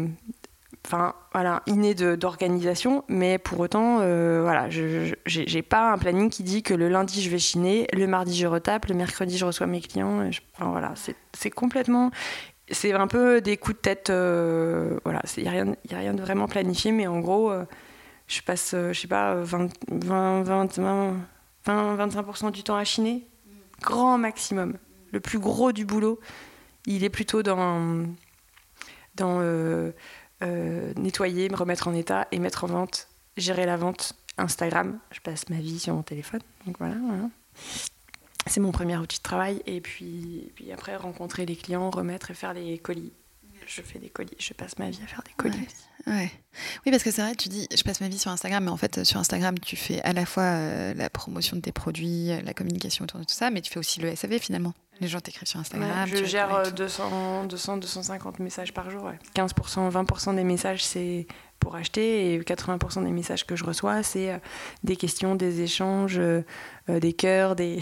[0.88, 6.42] enfin voilà, inné d'organisation, mais pour autant, euh, voilà, je j'ai pas un planning qui
[6.42, 9.66] dit que le lundi je vais chiner, le mardi je retape, le mercredi je reçois
[9.66, 10.30] mes clients.
[10.54, 10.94] enfin, voilà,
[11.34, 12.10] c'est complètement,
[12.70, 15.98] c'est un peu des coups de tête, euh, voilà, il y a rien, y a
[15.98, 17.64] rien de vraiment planifié, mais en gros, euh,
[18.26, 23.26] je passe, je sais pas, 20, 20, 20, 20 25% du temps à chiner,
[23.82, 24.78] grand maximum.
[25.12, 26.18] Le plus gros du boulot,
[26.86, 28.06] il est plutôt dans
[29.16, 29.42] dans
[30.42, 34.98] euh, nettoyer, me remettre en état et mettre en vente, gérer la vente Instagram.
[35.10, 36.40] Je passe ma vie sur mon téléphone.
[36.66, 36.96] Donc voilà.
[38.46, 39.62] C'est mon premier outil de travail.
[39.66, 43.12] Et puis, puis après, rencontrer les clients, remettre et faire les colis.
[43.66, 44.36] Je fais des colis.
[44.38, 45.66] Je passe ma vie à faire des colis.
[46.06, 48.78] Oui, parce que c'est vrai, tu dis, je passe ma vie sur Instagram, mais en
[48.78, 52.54] fait, sur Instagram, tu fais à la fois euh, la promotion de tes produits, la
[52.54, 54.72] communication autour de tout ça, mais tu fais aussi le SAV finalement.
[55.00, 56.06] Les gens t'écrivent sur Instagram.
[56.06, 59.10] je gère 200, 200, 250 messages par jour.
[59.34, 61.26] 15%, 20% des messages, c'est
[61.60, 64.38] pour acheter et 80% des messages que je reçois, c'est euh,
[64.84, 66.42] des questions, des échanges, euh,
[66.88, 67.80] des cœurs, des,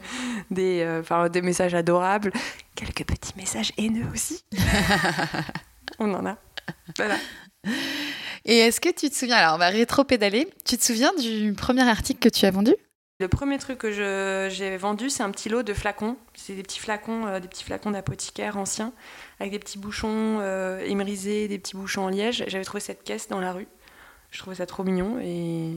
[0.50, 1.00] des,
[1.32, 2.32] des messages adorables,
[2.74, 4.44] quelques petits messages haineux aussi.
[5.98, 6.36] On en a.
[6.96, 7.16] Voilà.
[8.44, 11.88] Et est-ce que tu te souviens, alors on va rétro-pédaler, tu te souviens du premier
[11.88, 12.74] article que tu as vendu?
[13.22, 16.16] Le premier truc que j'ai vendu, c'est un petit lot de flacons.
[16.34, 18.92] C'est des petits flacons, euh, des petits flacons d'apothicaire anciens,
[19.38, 22.42] avec des petits bouchons euh, émrisés, des petits bouchons en liège.
[22.48, 23.68] J'avais trouvé cette caisse dans la rue.
[24.32, 25.70] Je trouvais ça trop mignon et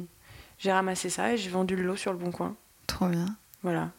[0.57, 2.55] j'ai ramassé ça et j'ai vendu le lot sur le bon coin.
[2.87, 3.27] Trop bien.
[3.61, 3.91] Voilà.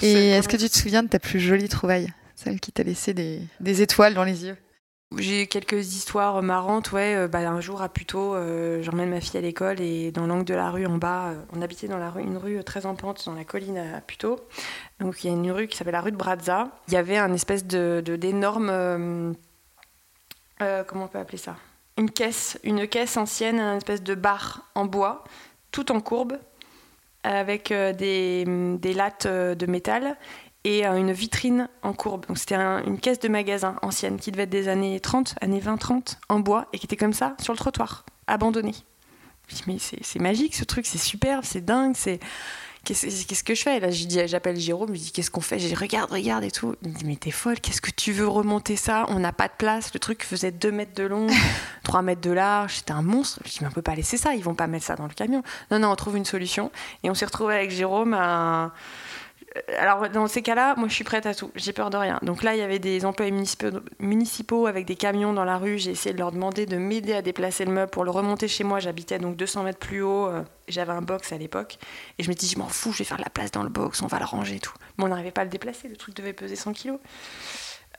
[0.00, 3.12] Et est-ce que tu te souviens de ta plus jolie trouvaille Celle qui t'a laissé
[3.12, 4.56] des étoiles dans les yeux?
[5.16, 7.14] J'ai quelques histoires marrantes, ouais.
[7.16, 10.44] Euh, bah, un jour à Puteaux, euh, j'emmène ma fille à l'école et dans l'angle
[10.44, 12.94] de la rue en bas, euh, on habitait dans la rue, une rue très en
[12.94, 14.38] pente dans la colline à Puteaux.
[15.00, 16.68] Donc il y a une rue qui s'appelle la rue de Brazza.
[16.88, 19.34] Il y avait un espèce de d'énorme,
[20.58, 21.56] comment on peut appeler ça?
[21.96, 25.24] Une caisse, une caisse ancienne, un espèce de bar en bois,
[25.72, 26.38] tout en courbe,
[27.22, 30.16] avec des, des lattes de métal
[30.64, 32.26] et euh, une vitrine en courbe.
[32.26, 36.16] Donc c'était une caisse de magasin ancienne qui devait être des années 30, années 20-30,
[36.28, 38.74] en bois, et qui était comme ça, sur le trottoir, abandonnée.
[39.48, 42.20] Je me dis, mais c'est magique ce truc, c'est superbe, c'est dingue, c'est.
[42.84, 43.80] Qu'est-ce que je fais?
[43.80, 45.58] Là, j'appelle Jérôme, je lui dis qu'est-ce qu'on fait?
[45.58, 46.74] Je dis regarde, regarde et tout.
[46.82, 49.04] Il me dit mais t'es folle, qu'est-ce que tu veux remonter ça?
[49.08, 49.92] On n'a pas de place.
[49.92, 51.26] Le truc faisait 2 mètres de long,
[51.82, 53.40] 3 mètres de large, c'était un monstre.
[53.44, 55.12] Je dis mais on peut pas laisser ça, ils vont pas mettre ça dans le
[55.12, 55.42] camion.
[55.70, 56.70] Non, non, on trouve une solution.
[57.02, 58.72] Et on s'est retrouvé avec Jérôme à
[59.78, 62.18] alors dans ces cas-là, moi je suis prête à tout, j'ai peur de rien.
[62.22, 63.32] Donc là, il y avait des employés
[63.98, 67.22] municipaux, avec des camions dans la rue, j'ai essayé de leur demander de m'aider à
[67.22, 68.78] déplacer le meuble pour le remonter chez moi.
[68.78, 71.78] J'habitais donc 200 mètres plus haut, euh, j'avais un box à l'époque,
[72.18, 73.70] et je me dis, je m'en fous, je vais faire de la place dans le
[73.70, 74.74] box, on va le ranger et tout.
[74.96, 76.98] Mais on n'arrivait pas à le déplacer, le truc devait peser 100 kilos.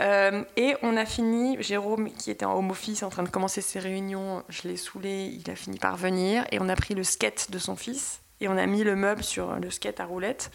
[0.01, 3.61] Euh, et on a fini, Jérôme, qui était en home office, en train de commencer
[3.61, 7.03] ses réunions, je l'ai saoulé, il a fini par venir, et on a pris le
[7.03, 10.51] skate de son fils, et on a mis le meuble sur le skate à roulettes.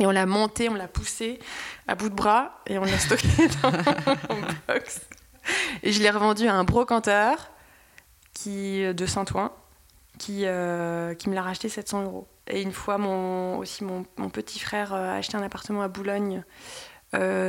[0.00, 1.38] Et on l'a monté, on l'a poussé
[1.86, 3.28] à bout de bras et on l'a stocké
[3.62, 5.02] dans mon box.
[5.82, 7.50] Et je l'ai revendu à un brocanteur
[8.32, 9.52] qui, de Saint-Ouen
[10.18, 12.26] qui, euh, qui me l'a racheté 700 euros.
[12.46, 16.42] Et une fois, mon, aussi mon, petit frère a acheté un appartement à Boulogne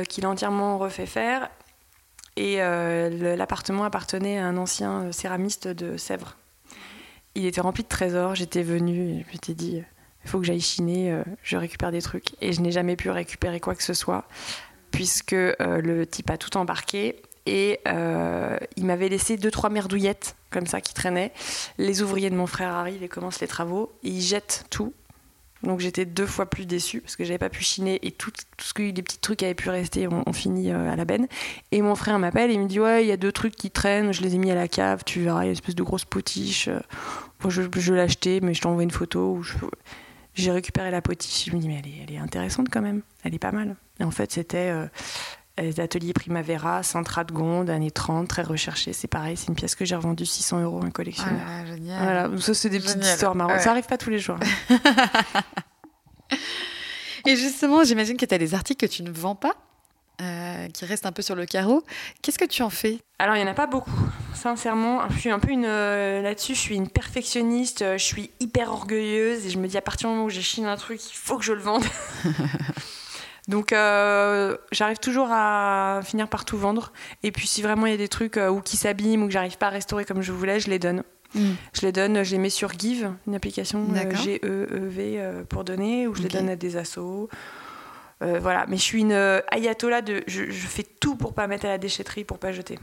[0.08, 1.50] qu'il a entièrement refait faire.
[2.36, 6.36] Et l'appartement appartenait à un ancien céramiste de Sèvres.
[7.34, 8.34] Il était rempli de trésors.
[8.34, 9.82] J'étais venue et je m'étais dit
[10.24, 12.34] il faut que j'aille chiner, je récupère des trucs.
[12.40, 14.24] Et je n'ai jamais pu récupérer quoi que ce soit,
[14.90, 20.66] puisque le type a tout embarqué et euh, il m'avait laissé deux trois merdouillettes comme
[20.66, 21.32] ça qui traînaient.
[21.78, 24.92] Les ouvriers de mon frère arrivent et commencent les travaux et ils jettent tout.
[25.62, 28.66] Donc j'étais deux fois plus déçue parce que j'avais pas pu chiner et tout, tout
[28.66, 31.28] ce que les petits trucs avaient pu rester ont, fini euh, à la benne.
[31.70, 33.70] Et mon frère m'appelle et il me dit ouais il y a deux trucs qui
[33.70, 35.76] traînent, je les ai mis à la cave, tu verras il y a une espèce
[35.76, 36.68] de grosse potiche.
[37.48, 39.40] Je, je acheté mais je t'envoie une photo
[40.34, 41.50] j'ai récupéré la potiche.
[41.50, 43.76] Je me dis mais elle est, elle est, intéressante quand même, elle est pas mal.
[44.00, 44.86] Et en fait c'était euh,
[45.58, 48.92] les ateliers Primavera, Sainte-Radegonde, années 30, très recherché.
[48.92, 51.40] C'est pareil, c'est une pièce que j'ai revendue 600 euros à un collectionneur.
[51.46, 52.02] Ah, génial.
[52.02, 53.60] Voilà, ça, c'est des petites histoires marrantes.
[53.60, 54.38] Ça arrive pas tous les jours.
[57.26, 59.54] Et justement, j'imagine que tu as des articles que tu ne vends pas,
[60.20, 61.82] euh, qui restent un peu sur le carreau.
[62.20, 62.98] Qu'est-ce que tu en fais?
[63.18, 63.90] Alors, il n'y en a pas beaucoup.
[64.34, 65.64] Sincèrement, je suis un peu une.
[65.66, 69.82] Euh, là-dessus, je suis une perfectionniste, je suis hyper orgueilleuse et je me dis à
[69.82, 71.84] partir du moment où j'ai un truc, il faut que je le vende.
[73.48, 76.92] Donc euh, j'arrive toujours à finir par tout vendre.
[77.22, 79.32] Et puis si vraiment il y a des trucs euh, ou qui s'abîment ou que
[79.32, 81.02] j'arrive pas à restaurer comme je voulais, je les donne.
[81.34, 81.52] Hmm.
[81.72, 86.14] Je les donne, je les mets sur Give, une application euh, G-E-E-V pour donner, ou
[86.14, 87.30] je les donne à des assos.
[88.40, 90.22] Voilà, mais je suis une ayatollah de.
[90.26, 92.78] Je, je, fais tout pour pas mettre à la déchetterie, pour pas jeter.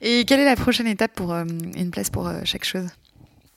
[0.00, 2.88] Et quelle est la prochaine étape pour une place pour chaque chose?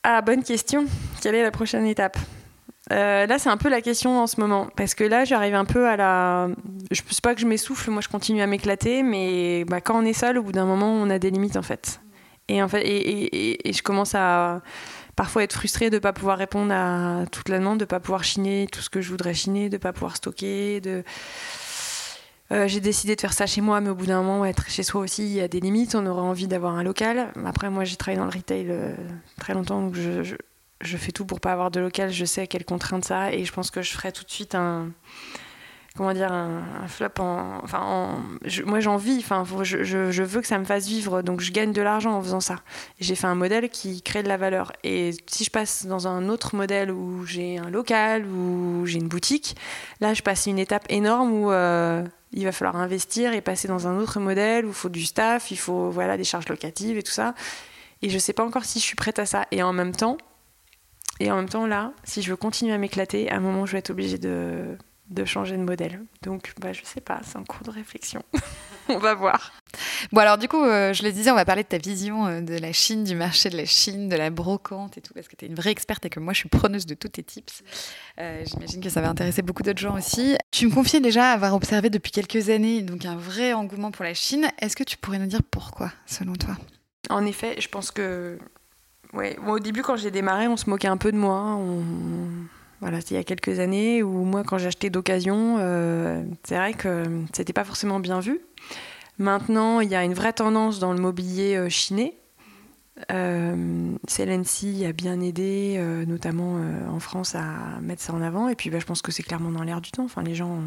[0.04, 0.86] Ah, bonne question.
[1.21, 2.17] Quelle est la prochaine étape?
[2.91, 4.67] Euh, là, c'est un peu la question en ce moment.
[4.76, 6.50] Parce que là, j'arrive un peu à la.
[6.91, 10.00] Je ne sais pas que je m'essouffle, moi je continue à m'éclater, mais bah, quand
[10.00, 12.00] on est seul, au bout d'un moment, on a des limites en fait.
[12.48, 14.62] Et, en fait, et, je commence à
[15.15, 17.99] parfois être frustrée de ne pas pouvoir répondre à toute la demande, de ne pas
[17.99, 20.82] pouvoir chiner tout ce que je voudrais chiner, de ne pas pouvoir stocker.
[20.82, 21.04] De...
[22.51, 24.84] Euh, j'ai décidé de faire ça chez moi, mais au bout d'un moment, être chez
[24.84, 25.95] soi aussi, il y a des limites.
[25.95, 27.32] On aurait envie d'avoir un local.
[27.45, 28.93] Après, moi, j'ai travaillé dans le retail euh,
[29.39, 32.12] très longtemps, donc je fais tout pour pas avoir de local.
[32.12, 34.91] Je sais quelles contraintes ça et je pense que je ferai tout de suite un
[35.95, 38.21] comment dire un, flop en enfin
[38.65, 41.81] moi j'en vis enfin je, veux que ça me fasse vivre donc je gagne de
[41.81, 42.58] l'argent en faisant ça.
[42.99, 44.73] J'ai fait un modèle qui crée de la valeur.
[44.84, 49.08] Et si je passe dans un autre modèle où j'ai un local où j'ai une
[49.08, 49.55] boutique
[50.01, 52.03] là je passe une étape énorme où euh,
[52.34, 55.51] il va falloir investir et passer dans un autre modèle où il faut du staff
[55.51, 57.34] il faut voilà des charges locatives et tout ça.
[58.01, 59.45] Et je sais pas encore si je suis prête à ça.
[59.51, 60.17] Et en même temps
[61.21, 63.71] et en même temps, là, si je veux continuer à m'éclater, à un moment, je
[63.71, 64.77] vais être obligée de,
[65.10, 66.02] de changer de modèle.
[66.22, 68.24] Donc, bah, je sais pas, c'est un cours de réflexion.
[68.89, 69.54] on va voir.
[70.12, 72.41] Bon, alors, du coup, euh, je le disais, on va parler de ta vision euh,
[72.41, 75.36] de la Chine, du marché de la Chine, de la brocante et tout, parce que
[75.36, 77.63] tu es une vraie experte et que moi, je suis preneuse de tous tes tips.
[78.20, 80.36] Euh, j'imagine que ça va intéresser beaucoup d'autres gens aussi.
[80.52, 84.13] Tu me confiais déjà avoir observé depuis quelques années donc un vrai engouement pour la
[84.13, 84.48] Chine.
[84.60, 86.58] Est-ce que tu pourrais nous dire pourquoi, selon toi?
[87.10, 88.39] En effet, je pense que
[89.15, 91.56] Ouais, au début, quand j'ai démarré, on se moquait un peu de moi.
[91.56, 91.84] On...
[92.86, 97.04] Voilà, il y a quelques années où moi, quand j'achetais d'occasion, euh, c'est vrai que
[97.34, 98.41] c'était pas forcément bien vu.
[99.17, 102.15] Maintenant, il y a une vraie tendance dans le mobilier euh, chiné.
[103.12, 108.50] Euh, a bien aidé, euh, notamment en France, à mettre ça en avant.
[108.50, 110.04] Et puis, bah, je pense que c'est clairement dans l'air du temps.
[110.06, 110.62] Enfin, les gens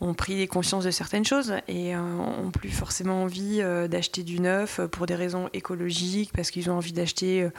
[0.00, 4.40] ont pris conscience de certaines choses et euh, ont plus forcément envie euh, d'acheter du
[4.40, 7.50] neuf pour des raisons écologiques, parce qu'ils ont envie d'acheter euh,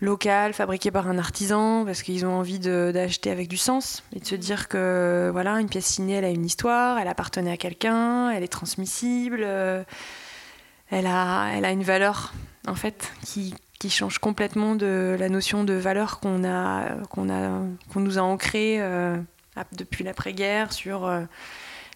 [0.00, 4.24] local, fabriqué par un artisan, parce qu'ils ont envie d'acheter avec du sens et de
[4.24, 8.30] se dire que voilà, une pièce signée, elle a une histoire, elle appartenait à quelqu'un,
[8.30, 9.42] elle est transmissible,
[10.90, 12.32] elle, a, elle a une valeur
[12.66, 17.62] en fait qui, qui change complètement de la notion de valeur qu'on a, qu'on a,
[17.92, 18.80] qu'on nous a ancrée
[19.72, 21.22] depuis l'après-guerre sur euh,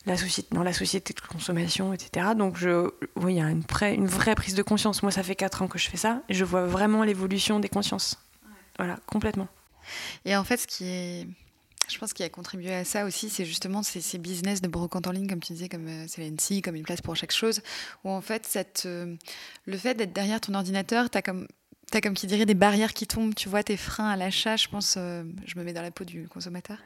[0.06, 2.28] la société, dans la société de consommation, etc.
[2.36, 5.02] Donc, je, oui, il y a une, une, vraie prise de conscience.
[5.02, 7.68] Moi, ça fait 4 ans que je fais ça et je vois vraiment l'évolution des
[7.68, 8.18] consciences.
[8.78, 9.48] Voilà, complètement.
[10.24, 11.26] Et en fait, ce qui est.
[11.86, 15.06] Je pense qu'il a contribué à ça aussi, c'est justement ces, ces, business de brocante
[15.06, 17.60] en ligne, comme tu disais, comme euh, CNC, comme une place pour chaque chose,
[18.04, 19.14] où en fait, cette, euh,
[19.66, 21.46] le fait d'être derrière ton ordinateur, tu as comme
[21.94, 24.56] tu as comme qui dirait des barrières qui tombent, tu vois, tes freins à l'achat,
[24.56, 26.78] je pense, euh, je me mets dans la peau du consommateur,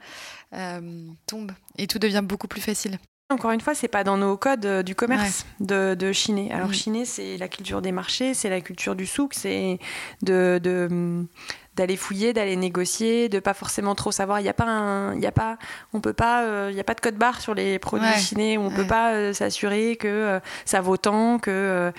[0.53, 2.99] euh, tombent et tout devient beaucoup plus facile.
[3.31, 6.53] Encore une fois, c'est pas dans nos codes euh, du commerce de, de, chiner.
[6.53, 6.75] Alors, mm.
[6.75, 9.79] chiner, c'est la culture des marchés, c'est la culture du souk, c'est
[10.23, 11.27] de, de
[11.75, 14.41] d'aller fouiller, d'aller négocier, de pas forcément trop savoir.
[14.41, 15.57] Il y a pas un, il y a pas,
[15.95, 18.59] on peut pas, il y a pas de code barre sur les produits chinés.
[18.59, 21.93] On ne peut pas s'assurer que ça vaut tant, que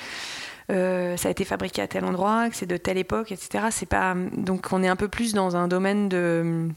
[0.69, 3.65] euh, ça a été fabriqué à tel endroit, que c'est de telle époque, etc.
[3.71, 6.69] C'est pas donc on est un peu plus dans un domaine de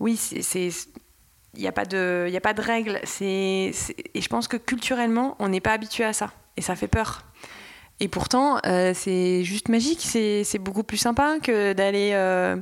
[0.00, 0.68] oui, c'est
[1.54, 3.00] il n'y a pas de il a pas de règles.
[3.04, 3.72] C'est
[4.14, 7.24] et je pense que culturellement on n'est pas habitué à ça et ça fait peur.
[8.00, 12.56] Et pourtant, euh, c'est juste magique, c'est beaucoup plus sympa que d'aller euh,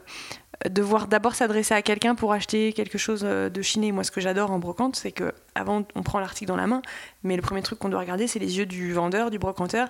[0.68, 3.92] devoir d'abord s'adresser à quelqu'un pour acheter quelque chose euh, de chiné.
[3.92, 6.82] Moi, ce que j'adore en brocante, c'est que avant, on prend l'article dans la main,
[7.22, 9.88] mais le premier truc qu'on doit regarder, c'est les yeux du vendeur, du brocanteur,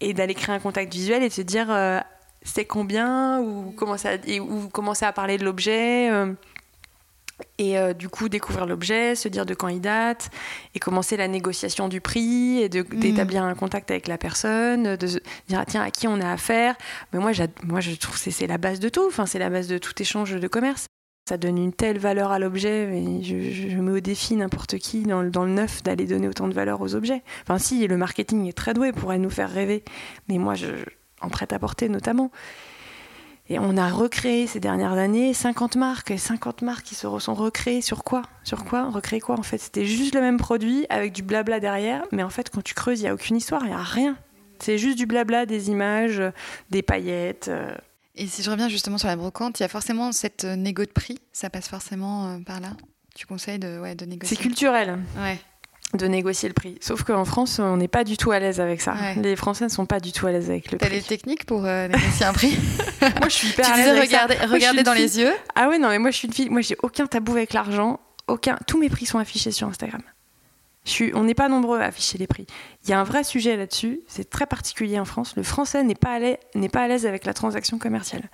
[0.00, 1.68] et d'aller créer un contact visuel et de se dire
[2.42, 6.10] c'est combien ou commencer à, ou commencer à parler de l'objet
[7.58, 10.30] et euh, du coup découvrir l'objet, se dire de quand il date,
[10.74, 12.98] et commencer la négociation du prix, et mm.
[12.98, 16.30] d'établir un contact avec la personne, de se dire ah, tiens à qui on a
[16.30, 16.76] affaire.
[17.12, 17.32] Mais moi,
[17.64, 20.00] moi je trouve que c'est la base de tout, enfin, c'est la base de tout
[20.00, 20.86] échange de commerce.
[21.28, 25.02] Ça donne une telle valeur à l'objet, et je, je, mets au défi n'importe qui
[25.02, 27.22] dans le, neuf d'aller donner autant de valeur aux objets.
[27.42, 29.84] Enfin si, le marketing est très doué, pourrait nous faire rêver,
[30.30, 30.68] mais moi, je,
[31.20, 32.30] en prêt-à-porter notamment.
[33.50, 37.34] Et on a recréé ces dernières années 50 marques, et 50 marques qui se sont
[37.34, 38.22] recréées sur quoi?
[38.42, 38.88] Sur quoi?
[38.88, 39.58] Recréer quoi en fait?
[39.58, 43.00] C'était juste le même produit avec du blabla derrière, mais en fait quand tu creuses,
[43.00, 44.16] il n'y a aucune histoire, il n'y a rien.
[44.60, 46.22] C'est juste du blabla, des images,
[46.70, 47.48] des paillettes.
[47.48, 47.74] Euh.
[48.18, 50.84] Et si je reviens justement sur la brocante, il y a forcément cette euh, négo
[50.84, 52.70] de prix, ça passe forcément euh, par là
[53.14, 54.98] Tu conseilles de, ouais, de négocier C'est culturel.
[55.16, 55.38] Ouais
[55.94, 56.76] de négocier le prix.
[56.82, 58.94] Sauf qu'en France, on n'est pas du tout à l'aise avec ça.
[59.16, 60.86] Les Français ne sont pas du tout à l'aise avec le prix.
[60.86, 62.58] T'as des techniques pour euh, négocier un prix?
[63.00, 63.98] Moi, je suis hyper tu à l'aise.
[63.98, 65.32] Regarder, regarder dans les yeux.
[65.54, 66.50] Ah ouais, non, mais moi, je suis une fille.
[66.50, 68.00] Moi, j'ai aucun tabou avec l'argent.
[68.26, 68.58] Aucun.
[68.66, 70.02] Tous mes prix sont affichés sur Instagram.
[71.14, 72.46] On n'est pas nombreux à afficher les prix.
[72.84, 74.00] Il y a un vrai sujet là-dessus.
[74.08, 75.34] C'est très particulier en France.
[75.36, 78.28] Le Français n'est pas à l'aise avec la transaction commerciale.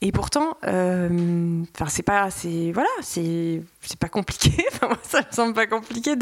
[0.00, 3.62] Et pourtant, euh, c'est pas, c'est voilà, c'est,
[3.98, 4.52] pas compliqué.
[5.02, 6.14] ça me semble pas compliqué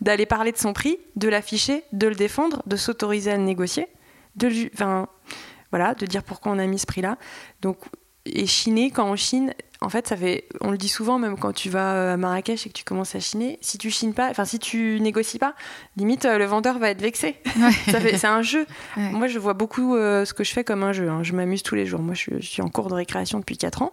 [0.00, 3.88] d'aller parler de son prix, de l'afficher, de le défendre, de s'autoriser à le négocier,
[4.36, 4.70] de,
[5.72, 7.18] voilà, de dire pourquoi on a mis ce prix-là.
[8.26, 11.52] Et chiner, quand on chine, en fait, ça fait, on le dit souvent, même quand
[11.52, 14.44] tu vas à Marrakech et que tu commences à chiner, si tu chines pas, enfin
[14.44, 15.54] si tu négocies pas,
[15.96, 17.36] limite euh, le vendeur va être vexé.
[17.86, 18.66] c'est un jeu.
[18.96, 21.08] Moi, je vois beaucoup euh, ce que je fais comme un jeu.
[21.08, 21.22] Hein.
[21.22, 22.00] Je m'amuse tous les jours.
[22.00, 23.92] Moi, je, suis en cours de récréation depuis 4 ans.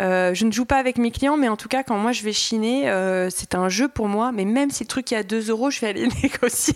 [0.00, 2.22] Euh, je ne joue pas avec mes clients, mais en tout cas, quand moi je
[2.22, 2.84] vais chiner,
[3.30, 4.32] c'est un jeu pour moi.
[4.32, 6.74] Mais même si le truc est à 2 euros, je vais aller négocier.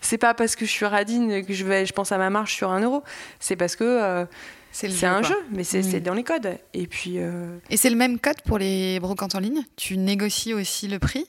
[0.00, 2.54] C'est pas parce que je suis radine que je vais, je pense à ma marge
[2.54, 3.04] sur un euro.
[3.38, 4.26] C'est parce que
[4.72, 6.58] c'est un jeu, mais c'est dans les codes.
[6.74, 7.14] Et puis.
[7.18, 9.62] Euh, Et c'est le même code pour les brocantes en ligne?
[9.76, 11.26] Tu négocies aussi le prix?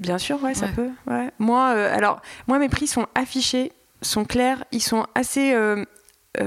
[0.00, 0.90] Bien sûr, ouais, ça peut.
[1.06, 1.30] Ouais.
[1.38, 5.84] Moi, euh, alors, moi, mes prix sont affichés, sont clairs, ils sont assez euh,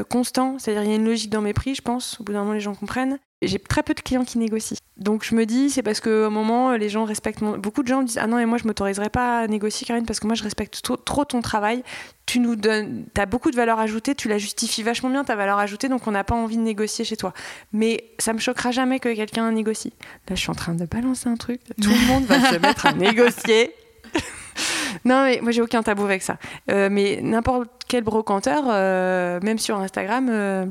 [0.09, 0.59] constants.
[0.59, 2.19] C'est-à-dire, il y a une logique dans mes prix, je pense.
[2.19, 3.19] Au bout d'un moment, les gens comprennent.
[3.43, 4.77] J'ai très peu de clients qui négocient.
[4.97, 8.07] Donc je me dis, c'est parce qu'au moment, les gens respectent Beaucoup de gens me
[8.07, 10.41] disent, ah non, et moi je m'autoriserai pas à négocier, Karine, parce que moi je
[10.41, 11.83] respecte trop, ton travail.
[12.25, 15.35] Tu nous donnes, tu as beaucoup de valeur ajoutée, tu la justifies vachement bien, ta
[15.35, 17.31] valeur ajoutée, donc on n'a pas envie de négocier chez toi.
[17.73, 19.93] Mais ça me choquera jamais que quelqu'un négocie.
[20.27, 21.61] Là, je suis en train de balancer un truc.
[21.81, 23.71] Tout le monde va se mettre à négocier.
[25.05, 26.37] non, mais moi j'ai aucun tabou avec ça.
[26.71, 30.65] Euh, mais n'importe quel brocanteur, euh, même sur Instagram, euh,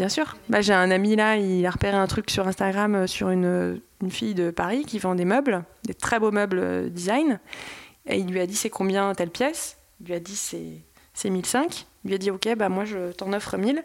[0.00, 0.34] Bien sûr.
[0.48, 3.82] Bah, j'ai un ami là, il a repéré un truc sur Instagram euh, sur une,
[4.00, 7.38] une, fille de Paris qui vend des meubles, des très beaux meubles euh, design.
[8.06, 9.76] Et il lui a dit c'est combien telle pièce?
[10.00, 10.78] Il lui a dit c'est,
[11.12, 11.84] c'est 1005.
[12.04, 13.84] Il lui a dit ok, bah moi je t'en offre 1000.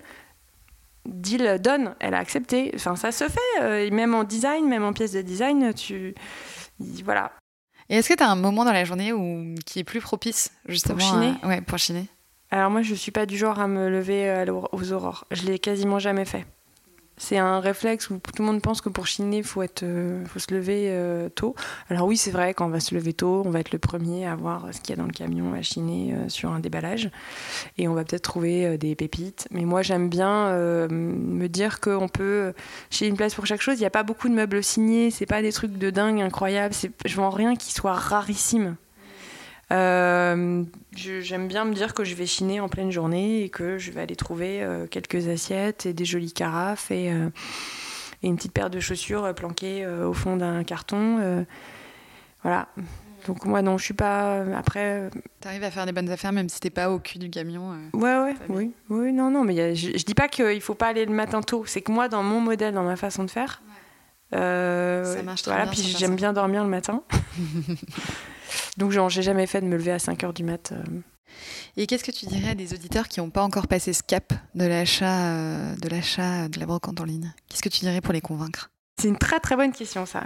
[1.06, 1.96] Deal donne.
[2.00, 2.72] Elle a accepté.
[2.76, 3.62] Enfin, ça se fait.
[3.62, 6.16] Euh, même en design, même en pièce de design, tu.
[7.04, 7.34] Voilà.
[7.90, 10.54] Et est-ce que tu as un moment dans la journée où, qui est plus propice
[10.66, 11.34] justement pour chiner?
[11.44, 12.08] Ouais, pour chiner?
[12.56, 15.26] Alors moi, je suis pas du genre à me lever euh, aux aurores.
[15.30, 16.46] Je l'ai quasiment jamais fait.
[17.18, 20.24] C'est un réflexe où tout le monde pense que pour chiner, il faut, être, euh,
[20.26, 21.54] faut se lever euh, tôt.
[21.90, 24.26] Alors oui, c'est vrai, quand on va se lever tôt, on va être le premier
[24.26, 27.10] à voir ce qu'il y a dans le camion à chiner sur un déballage.
[27.78, 29.50] Et on va peut-être trouver des pépites.
[29.52, 32.54] Mais moi, j'aime bien me dire qu'on peut
[32.90, 33.76] chez une place pour chaque chose.
[33.76, 35.12] Il n'y a pas beaucoup de meubles signés.
[35.12, 36.74] C'est pas des trucs de dingue incroyables.
[37.04, 38.78] Je vends rien qui soit rarissime.
[39.72, 40.64] Euh,
[40.96, 44.02] j'aime bien me dire que je vais chiner en pleine journée et que je vais
[44.02, 47.30] aller trouver euh, quelques assiettes et des jolies carafes et, euh,
[48.22, 51.46] et une petite paire de chaussures planquées au fond d'un carton.
[52.44, 52.68] voilà.
[53.28, 54.44] Donc moi non, je suis pas.
[54.56, 55.10] Après.
[55.42, 57.72] Tu arrives à faire des bonnes affaires même si t'es pas au cul du camion.
[57.94, 58.36] ouais ouais.
[58.50, 61.42] Oui oui non non mais je, je, dis pas qu'il faut pas aller le matin
[61.42, 61.64] tôt.
[61.66, 63.64] C'est que moi dans mon modèle, dans ma façon de faire.
[64.32, 64.38] ça
[65.24, 67.02] marche très voilà, Puis j'aime bien dormir le matin.
[68.78, 70.72] Donc, genre, j'ai jamais fait de me lever à 5 heures du mat.
[70.72, 70.84] Euh.
[71.78, 74.34] Et qu'est-ce que tu dirais à des auditeurs qui n'ont pas encore passé ce cap
[74.54, 77.34] de l'achat euh, de l'achat de la brocante en ligne?
[77.50, 78.72] Qu'est-ce que tu dirais pour les convaincre?
[78.98, 80.24] C'est une très très bonne question ça.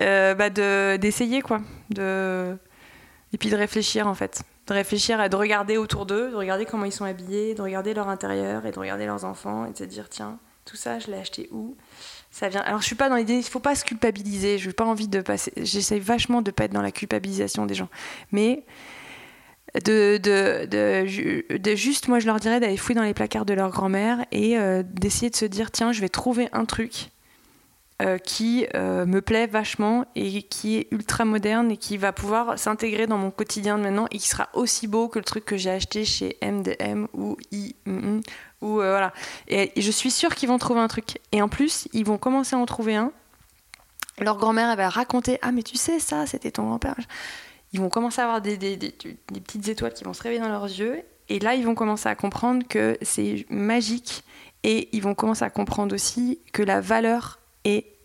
[0.00, 1.60] Euh, bah, de, d'essayer quoi,
[1.90, 2.56] de
[3.32, 4.42] et puis de réfléchir en fait.
[4.68, 7.94] de réfléchir et de regarder autour d'eux, de regarder comment ils sont habillés, de regarder
[7.94, 11.08] leur intérieur et de regarder leurs enfants et de se dire tiens, tout ça, je
[11.08, 11.76] l'ai acheté où?
[12.42, 14.58] Alors je suis pas dans l'idée, il faut pas se culpabiliser.
[14.58, 15.52] Je n'ai pas envie de passer.
[15.56, 17.88] J'essaie vachement de pas être dans la culpabilisation des gens,
[18.32, 18.64] mais
[19.84, 21.06] de,
[21.74, 24.82] juste, moi je leur dirais d'aller fouiller dans les placards de leur grand-mère et euh,
[24.84, 27.10] d'essayer de se dire tiens, je vais trouver un truc
[28.02, 32.58] euh, qui euh, me plaît vachement et qui est ultra moderne et qui va pouvoir
[32.58, 35.56] s'intégrer dans mon quotidien de maintenant et qui sera aussi beau que le truc que
[35.56, 37.74] j'ai acheté chez MDM ou I
[38.60, 39.14] ou voilà.
[39.48, 41.18] Et, je suis sûre qu'ils vont trouver un truc.
[41.32, 43.12] Et en plus, ils vont commencer à en trouver un.
[44.18, 46.96] Leur grand-mère elle va raconter ah mais tu sais ça, c'était ton grand-père.
[47.72, 48.94] Ils vont commencer à avoir des, des, des,
[49.32, 51.02] des petites étoiles qui vont se réveiller dans leurs yeux.
[51.30, 54.22] Et là, ils vont commencer à comprendre que c'est magique
[54.64, 57.96] et ils vont commencer à comprendre aussi que la valeur est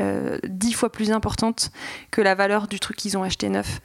[0.00, 1.70] euh, dix fois plus importante
[2.10, 3.80] que la valeur du truc qu'ils ont acheté neuf.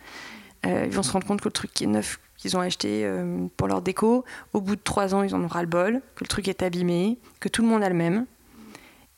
[0.66, 3.06] Euh, ils vont se rendre compte que le truc qui est neuf qu'ils ont acheté
[3.06, 4.24] euh, pour leur déco,
[4.54, 6.64] au bout de trois ans, ils en auront ras le bol, que le truc est
[6.64, 8.26] abîmé, que tout le monde a le même,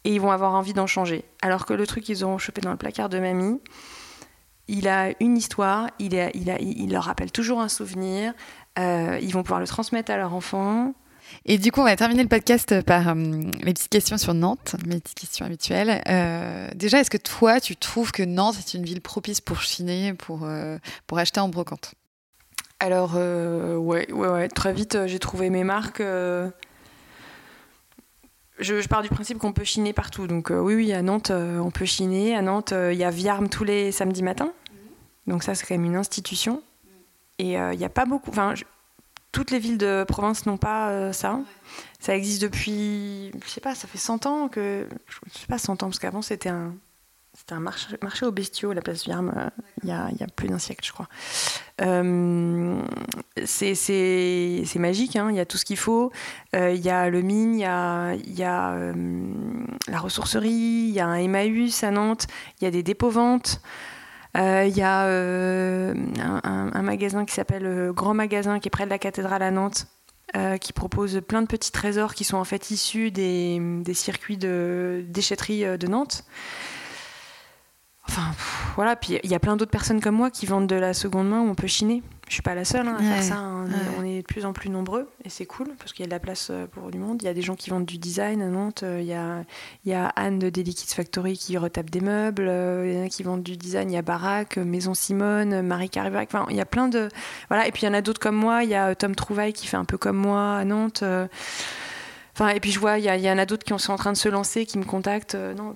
[0.03, 1.24] et ils vont avoir envie d'en changer.
[1.41, 3.59] Alors que le truc qu'ils ont chopé dans le placard de mamie,
[4.68, 8.34] il a une histoire, il leur rappelle toujours un souvenir,
[8.78, 10.93] ils vont pouvoir le transmettre à leur enfant.
[11.45, 14.34] Et du coup, on va terminer le podcast par mes euh, les petites questions sur
[14.34, 16.01] Nantes, mes petites questions habituelles.
[16.07, 20.13] Euh, déjà, est-ce que toi, tu trouves que Nantes est une ville propice pour chiner,
[20.13, 21.93] pour, euh, pour acheter en brocante?
[22.80, 26.03] Alors, ouais, ouais, ouais, très vite, j'ai trouvé mes marques.
[28.59, 30.28] Je, pars du principe qu'on peut chiner partout.
[30.28, 32.36] Donc oui, oui, à Nantes, on peut chiner.
[32.36, 34.51] À Nantes, il y a Viarme tous les samedis matins.
[35.25, 36.61] Donc ça, c'est quand même une institution.
[37.39, 38.30] Et il n'y a pas beaucoup...
[38.30, 38.53] Enfin,
[39.38, 41.39] toutes les villes de province n'ont pas euh, ça.
[41.99, 44.88] Ça existe depuis, je sais pas, ça fait 100 ans que.
[45.07, 46.73] Je sais pas 100 ans, parce qu'avant c'était un,
[47.35, 49.49] c'était un marché, marché aux bestiaux, la place Viarme, euh,
[49.83, 51.07] il y, a, plus d'un siècle, je crois.
[51.81, 52.81] Euh,
[53.45, 56.11] c'est, magique, hein, il y a tout ce qu'il faut.
[56.53, 58.75] Il y a le mine, il y a, y a
[59.88, 62.25] la ressourcerie, il y a un Emmaüs à Nantes,
[62.59, 63.61] il y a des dépôts-ventes.
[64.36, 65.93] Il euh, y a euh,
[66.43, 69.88] un, magasin qui s'appelle euh, Grand Magasin qui est près de la cathédrale à Nantes.
[70.61, 75.03] qui propose plein de petits trésors qui sont en fait issus des, des circuits de
[75.07, 76.25] déchetterie de Nantes.
[78.09, 78.31] Enfin,
[78.75, 81.29] voilà, puis il y a plein d'autres personnes comme moi qui vendent de la seconde
[81.29, 82.03] main où on peut chiner.
[82.27, 83.37] Je suis pas la seule hein, à faire ça.
[83.37, 83.67] Hein.
[83.97, 86.11] On, est, de plus en plus nombreux et c'est cool parce qu'il y a de
[86.11, 87.21] la place euh, pour du monde.
[87.21, 88.83] Il y a des gens qui vendent du design à Nantes.
[88.83, 89.45] Euh, il y a,
[89.85, 92.47] il y a Anne de Delicate Factory qui retape des meubles.
[92.49, 93.89] Euh, il y en a qui vendent du design.
[93.89, 96.27] Il y a Barack, Maison Simone, Marie Carrivac.
[96.29, 97.07] Enfin, il y a plein de.
[97.47, 97.65] Voilà.
[97.65, 98.65] Et puis il y en a d'autres comme moi.
[98.65, 101.03] Il y a Tom Trouvaille qui fait un peu comme moi à Nantes.
[102.38, 104.11] Enfin, et puis je vois, il y, y, en a d'autres qui sont en train
[104.11, 105.33] de se lancer, qui me contactent.
[105.33, 105.73] non,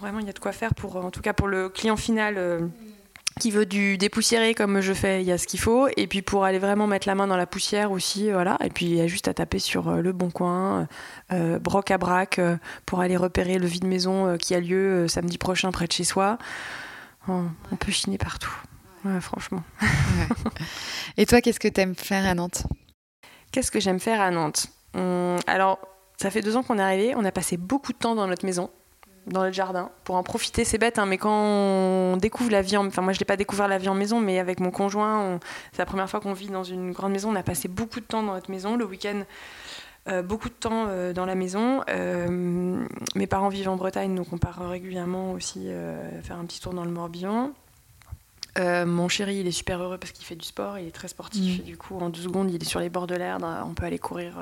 [0.00, 2.70] vraiment, il y a de quoi faire pour, en tout cas pour le client final
[3.40, 5.88] qui veut du dépoussiéré comme je fais, il y a ce qu'il faut.
[5.96, 8.56] Et puis pour aller vraiment mettre la main dans la poussière aussi, voilà.
[8.62, 10.86] Et puis il y a juste à taper sur euh, le bon coin,
[11.32, 15.38] euh, broc à brac, euh, pour aller repérer le vide maison qui a lieu samedi
[15.38, 16.38] prochain près de chez soi.
[17.28, 18.54] on peut chiner partout,
[19.20, 19.62] franchement.
[21.16, 22.64] Et toi, qu'est-ce que tu aimes faire à Nantes?
[23.52, 24.66] Qu'est-ce que j'aime faire à Nantes?
[25.46, 25.78] Alors,
[26.20, 28.44] ça fait deux ans qu'on est arrivé, on a passé beaucoup de temps dans notre
[28.44, 28.68] maison
[29.26, 30.64] dans le jardin pour en profiter.
[30.64, 32.86] C'est bête, hein, mais quand on découvre la vie, en...
[32.86, 35.38] enfin moi je l'ai pas découvert la vie en maison, mais avec mon conjoint,
[35.72, 37.30] c'est la première fois qu'on vit dans une grande maison.
[37.30, 39.22] On a passé beaucoup de temps dans notre maison, le week-end.
[40.08, 41.82] Euh, beaucoup de temps euh, dans la maison.
[41.88, 45.68] Euh, mes parents vivent en Bretagne, donc on part régulièrement aussi
[46.22, 47.52] faire un petit tour dans le Morbihan.
[48.58, 51.58] mon chéri, il est super heureux parce qu'il fait du sport, il est très sportif.
[51.58, 51.60] Mmh.
[51.60, 53.46] Et du coup, en deux secondes, il est sur les bords de l'Erdre.
[53.66, 54.34] On peut aller courir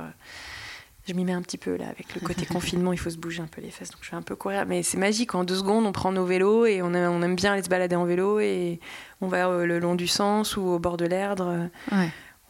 [1.09, 3.43] je m'y mets un petit peu là avec le côté confinement, il faut se bouger
[3.43, 4.67] un peu les fesses, donc je vais un peu courir.
[4.67, 7.37] Mais c'est magique, en deux secondes, on prend nos vélos et on, aime, on aime
[7.37, 8.81] bien aller se balader en vélo et
[9.21, 11.69] on va euh, le long du sens ou au bord de l'Erdre.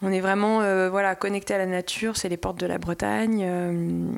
[0.00, 3.42] On est vraiment euh, voilà, connecté à la nature, c'est les portes de la Bretagne.
[3.44, 4.12] Euh,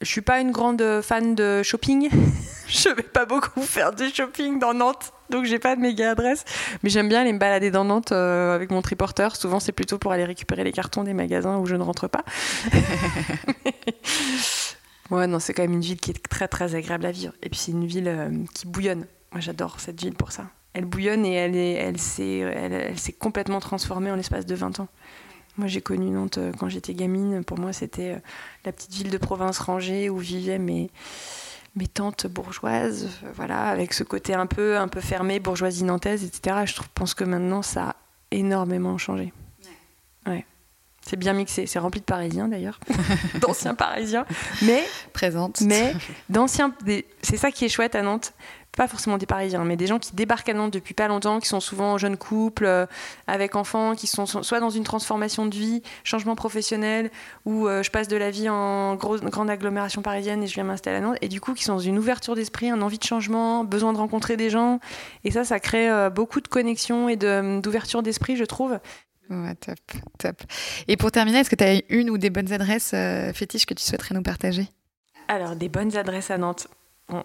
[0.00, 2.10] je suis pas une grande fan de shopping.
[2.68, 6.44] je vais pas beaucoup faire du shopping dans Nantes, donc j'ai pas de méga adresse.
[6.82, 9.36] Mais j'aime bien aller me balader dans Nantes euh, avec mon triporteur.
[9.36, 12.24] Souvent, c'est plutôt pour aller récupérer les cartons des magasins où je ne rentre pas.
[15.10, 17.32] ouais, non, c'est quand même une ville qui est très très agréable à vivre.
[17.42, 19.06] Et puis c'est une ville euh, qui bouillonne.
[19.32, 20.46] Moi, j'adore cette ville pour ça.
[20.72, 24.80] Elle bouillonne et elle, est, elle s'est elle, elle complètement transformée en l'espace de 20
[24.80, 24.88] ans.
[25.56, 27.42] Moi, j'ai connu Nantes euh, quand j'étais gamine.
[27.42, 28.16] Pour moi, c'était
[28.64, 30.90] la petite ville de province rangée où vivaient mes,
[31.76, 36.24] mes tantes bourgeoises, euh, voilà, avec ce côté un peu, un peu fermé, bourgeoisie nantaise,
[36.24, 36.64] etc.
[36.64, 37.96] Je pense que maintenant, ça a
[38.30, 39.32] énormément changé.
[40.26, 40.44] Ouais.
[41.02, 42.80] C'est bien mixé, c'est rempli de Parisiens d'ailleurs,
[43.40, 44.26] d'anciens Parisiens,
[44.62, 45.60] mais présente.
[45.60, 45.94] Mais
[46.28, 46.74] d'anciens,
[47.22, 48.32] c'est ça qui est chouette à Nantes,
[48.76, 51.48] pas forcément des Parisiens, mais des gens qui débarquent à Nantes depuis pas longtemps, qui
[51.48, 52.86] sont souvent jeunes couples, euh,
[53.26, 57.10] avec enfants, qui sont soit dans une transformation de vie, changement professionnel,
[57.46, 60.98] ou euh, je passe de la vie en grande agglomération parisienne et je viens m'installer
[60.98, 63.64] à Nantes, et du coup qui sont dans une ouverture d'esprit, une envie de changement,
[63.64, 64.78] besoin de rencontrer des gens,
[65.24, 68.78] et ça, ça crée euh, beaucoup de connexions et d'ouverture d'esprit, je trouve.
[69.30, 69.78] Ouais, top,
[70.18, 70.42] top.
[70.86, 72.94] Et pour terminer, est-ce que tu as une ou des bonnes adresses
[73.34, 74.68] fétiches que tu souhaiterais nous partager?
[75.26, 76.68] Alors, des bonnes adresses à Nantes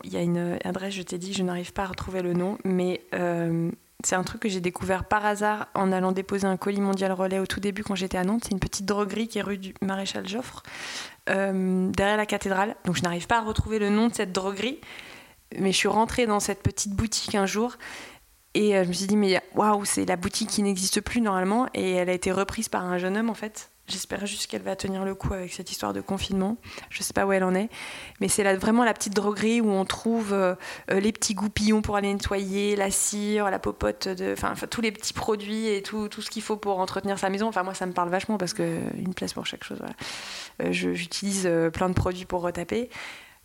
[0.03, 2.57] il y a une adresse, je t'ai dit, je n'arrive pas à retrouver le nom,
[2.63, 3.71] mais euh,
[4.03, 7.39] c'est un truc que j'ai découvert par hasard en allant déposer un colis mondial relais
[7.39, 8.43] au tout début quand j'étais à Nantes.
[8.45, 10.63] C'est une petite droguerie qui est rue du Maréchal Joffre,
[11.29, 12.75] euh, derrière la cathédrale.
[12.85, 14.79] Donc je n'arrive pas à retrouver le nom de cette droguerie,
[15.57, 17.77] mais je suis rentrée dans cette petite boutique un jour
[18.53, 21.67] et euh, je me suis dit, mais waouh, c'est la boutique qui n'existe plus normalement
[21.73, 24.75] et elle a été reprise par un jeune homme en fait J'espère juste qu'elle va
[24.75, 26.57] tenir le coup avec cette histoire de confinement.
[26.89, 27.69] Je ne sais pas où elle en est.
[28.21, 30.55] Mais c'est vraiment la petite droguerie où on trouve euh,
[30.89, 35.13] euh, les petits goupillons pour aller nettoyer, la cire, la popote, enfin, tous les petits
[35.13, 37.47] produits et tout, ce qu'il faut pour entretenir sa maison.
[37.47, 39.81] Enfin, moi, ça me parle vachement parce qu'une place pour chaque chose.
[40.61, 42.89] Euh, j'utilise plein de produits pour retaper.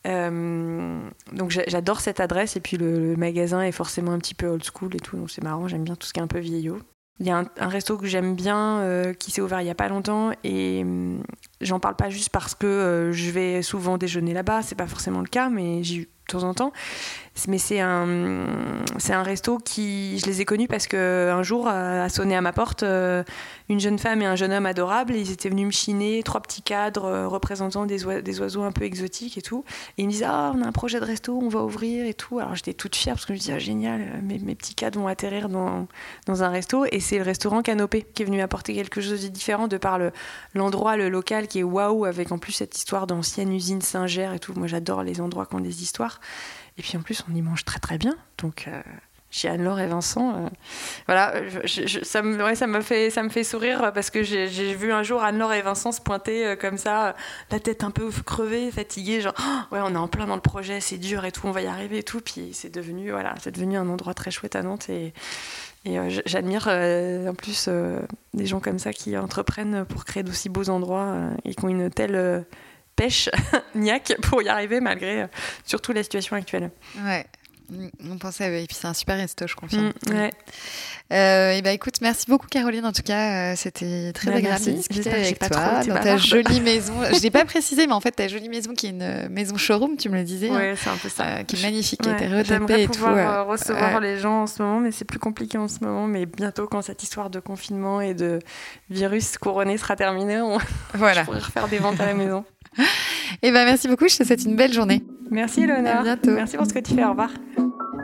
[0.05, 4.63] donc j'adore cette adresse et puis le, le, magasin est forcément un petit peu old
[4.65, 6.79] school et tout, donc c'est marrant, j'aime bien tout ce qui est un peu vieillot.
[7.19, 9.75] Il y a un, resto que j'aime bien euh, qui s'est ouvert il n'y a
[9.75, 11.23] pas longtemps et hum,
[11.63, 15.21] j'en parle pas juste parce que euh, je vais souvent déjeuner là-bas, c'est pas forcément
[15.21, 16.73] le cas, mais eu de temps en temps.
[17.49, 18.47] Mais c'est un,
[18.99, 22.41] c'est un resto qui, je les ai connus parce que un jour a sonné à
[22.41, 23.23] ma porte euh,
[23.69, 25.15] une jeune femme et un jeune homme adorables.
[25.15, 28.85] ils étaient venus me chiner trois petits cadres euh, représentant des, des, oiseaux un peu
[28.85, 29.65] exotiques et tout.
[29.97, 32.15] Et ils me disaient ah on a un projet de resto, on va ouvrir et
[32.15, 32.39] tout.
[32.39, 34.99] Alors j'étais toute fière parce que je me disais ah, génial, mes, mes, petits cadres
[34.99, 35.87] vont atterrir dans,
[36.27, 36.87] dans un resto.
[36.91, 39.99] Et c'est le restaurant Canopé qui est venu apporter quelque chose de différent de par
[39.99, 40.11] le,
[40.55, 44.39] l'endroit, le local qui est waouh avec en plus cette histoire d'ancienne usine Singer et
[44.39, 44.55] tout.
[44.57, 46.21] Moi j'adore les endroits qui ont des histoires.
[46.79, 48.15] Et puis en plus, on y mange très très bien.
[48.39, 48.83] Donc euh,
[49.31, 50.49] chez Anne-Laure et Vincent, euh,
[51.07, 51.35] voilà,
[52.03, 55.23] ça, me, ça, me fait, ça me fait sourire parce que j'ai vu un jour
[55.23, 57.17] Anne-Laure et Vincent se pointer euh, comme ça,
[57.51, 60.43] la tête un peu crevée, fatiguée, genre oh, ouais, on est en plein dans le
[60.43, 62.21] projet, c'est dur et tout, on va y arriver et tout.
[62.21, 65.13] Puis c'est devenu, voilà, c'est devenu un endroit très chouette à Nantes et.
[65.89, 67.69] Et j'admire en plus
[68.35, 71.15] des gens comme ça qui entreprennent pour créer d'aussi beaux endroits
[71.45, 72.45] et qui ont une telle
[72.97, 73.29] pêche,
[73.75, 75.27] niaque, pour y arriver malgré euh,
[75.65, 76.71] surtout la situation actuelle.
[77.05, 77.27] Ouais.
[78.09, 79.93] On pensait, et puis c'est un super resto, je confirme.
[80.07, 80.31] Mm, ouais.
[81.13, 82.85] Euh, et bah écoute, merci beaucoup Caroline.
[82.85, 86.61] En tout cas, euh, c'était très bah, agréable de discuter avec toi dans ta jolie
[86.65, 86.95] maison.
[87.13, 89.97] Je n'ai pas précisé, mais en fait, ta jolie maison qui est une maison showroom,
[89.97, 90.49] tu me le disais.
[90.51, 91.43] Oui, c'est un peu ça.
[91.43, 94.93] qui est magnifique, qui a été et pouvoir recevoir les gens en ce moment, mais
[94.93, 96.07] c'est plus compliqué en ce moment.
[96.07, 98.39] Mais bientôt, quand cette histoire de confinement et de
[98.91, 100.59] virus couronné sera terminée, on
[100.95, 101.21] voilà.
[101.23, 102.45] je pourrai refaire des ventes à la maison.
[102.79, 105.03] Et eh ben merci beaucoup, je te souhaite une belle journée.
[105.31, 105.97] Merci Eleonore.
[105.97, 106.31] À bientôt.
[106.33, 107.31] Merci pour ce que tu fais, au revoir.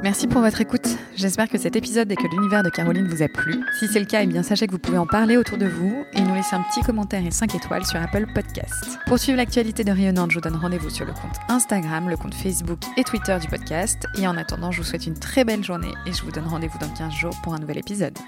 [0.02, 0.88] Merci pour votre écoute.
[1.14, 3.54] J'espère que cet épisode et que l'univers de Caroline vous a plu.
[3.78, 6.04] Si c'est le cas, eh bien sachez que vous pouvez en parler autour de vous
[6.12, 8.98] et nous laisser un petit commentaire et 5 étoiles sur Apple Podcast.
[9.06, 12.34] Pour suivre l'actualité de Rayonnante, je vous donne rendez-vous sur le compte Instagram, le compte
[12.34, 14.06] Facebook et Twitter du podcast.
[14.18, 16.78] Et en attendant, je vous souhaite une très belle journée et je vous donne rendez-vous
[16.78, 18.18] dans 15 jours pour un nouvel épisode.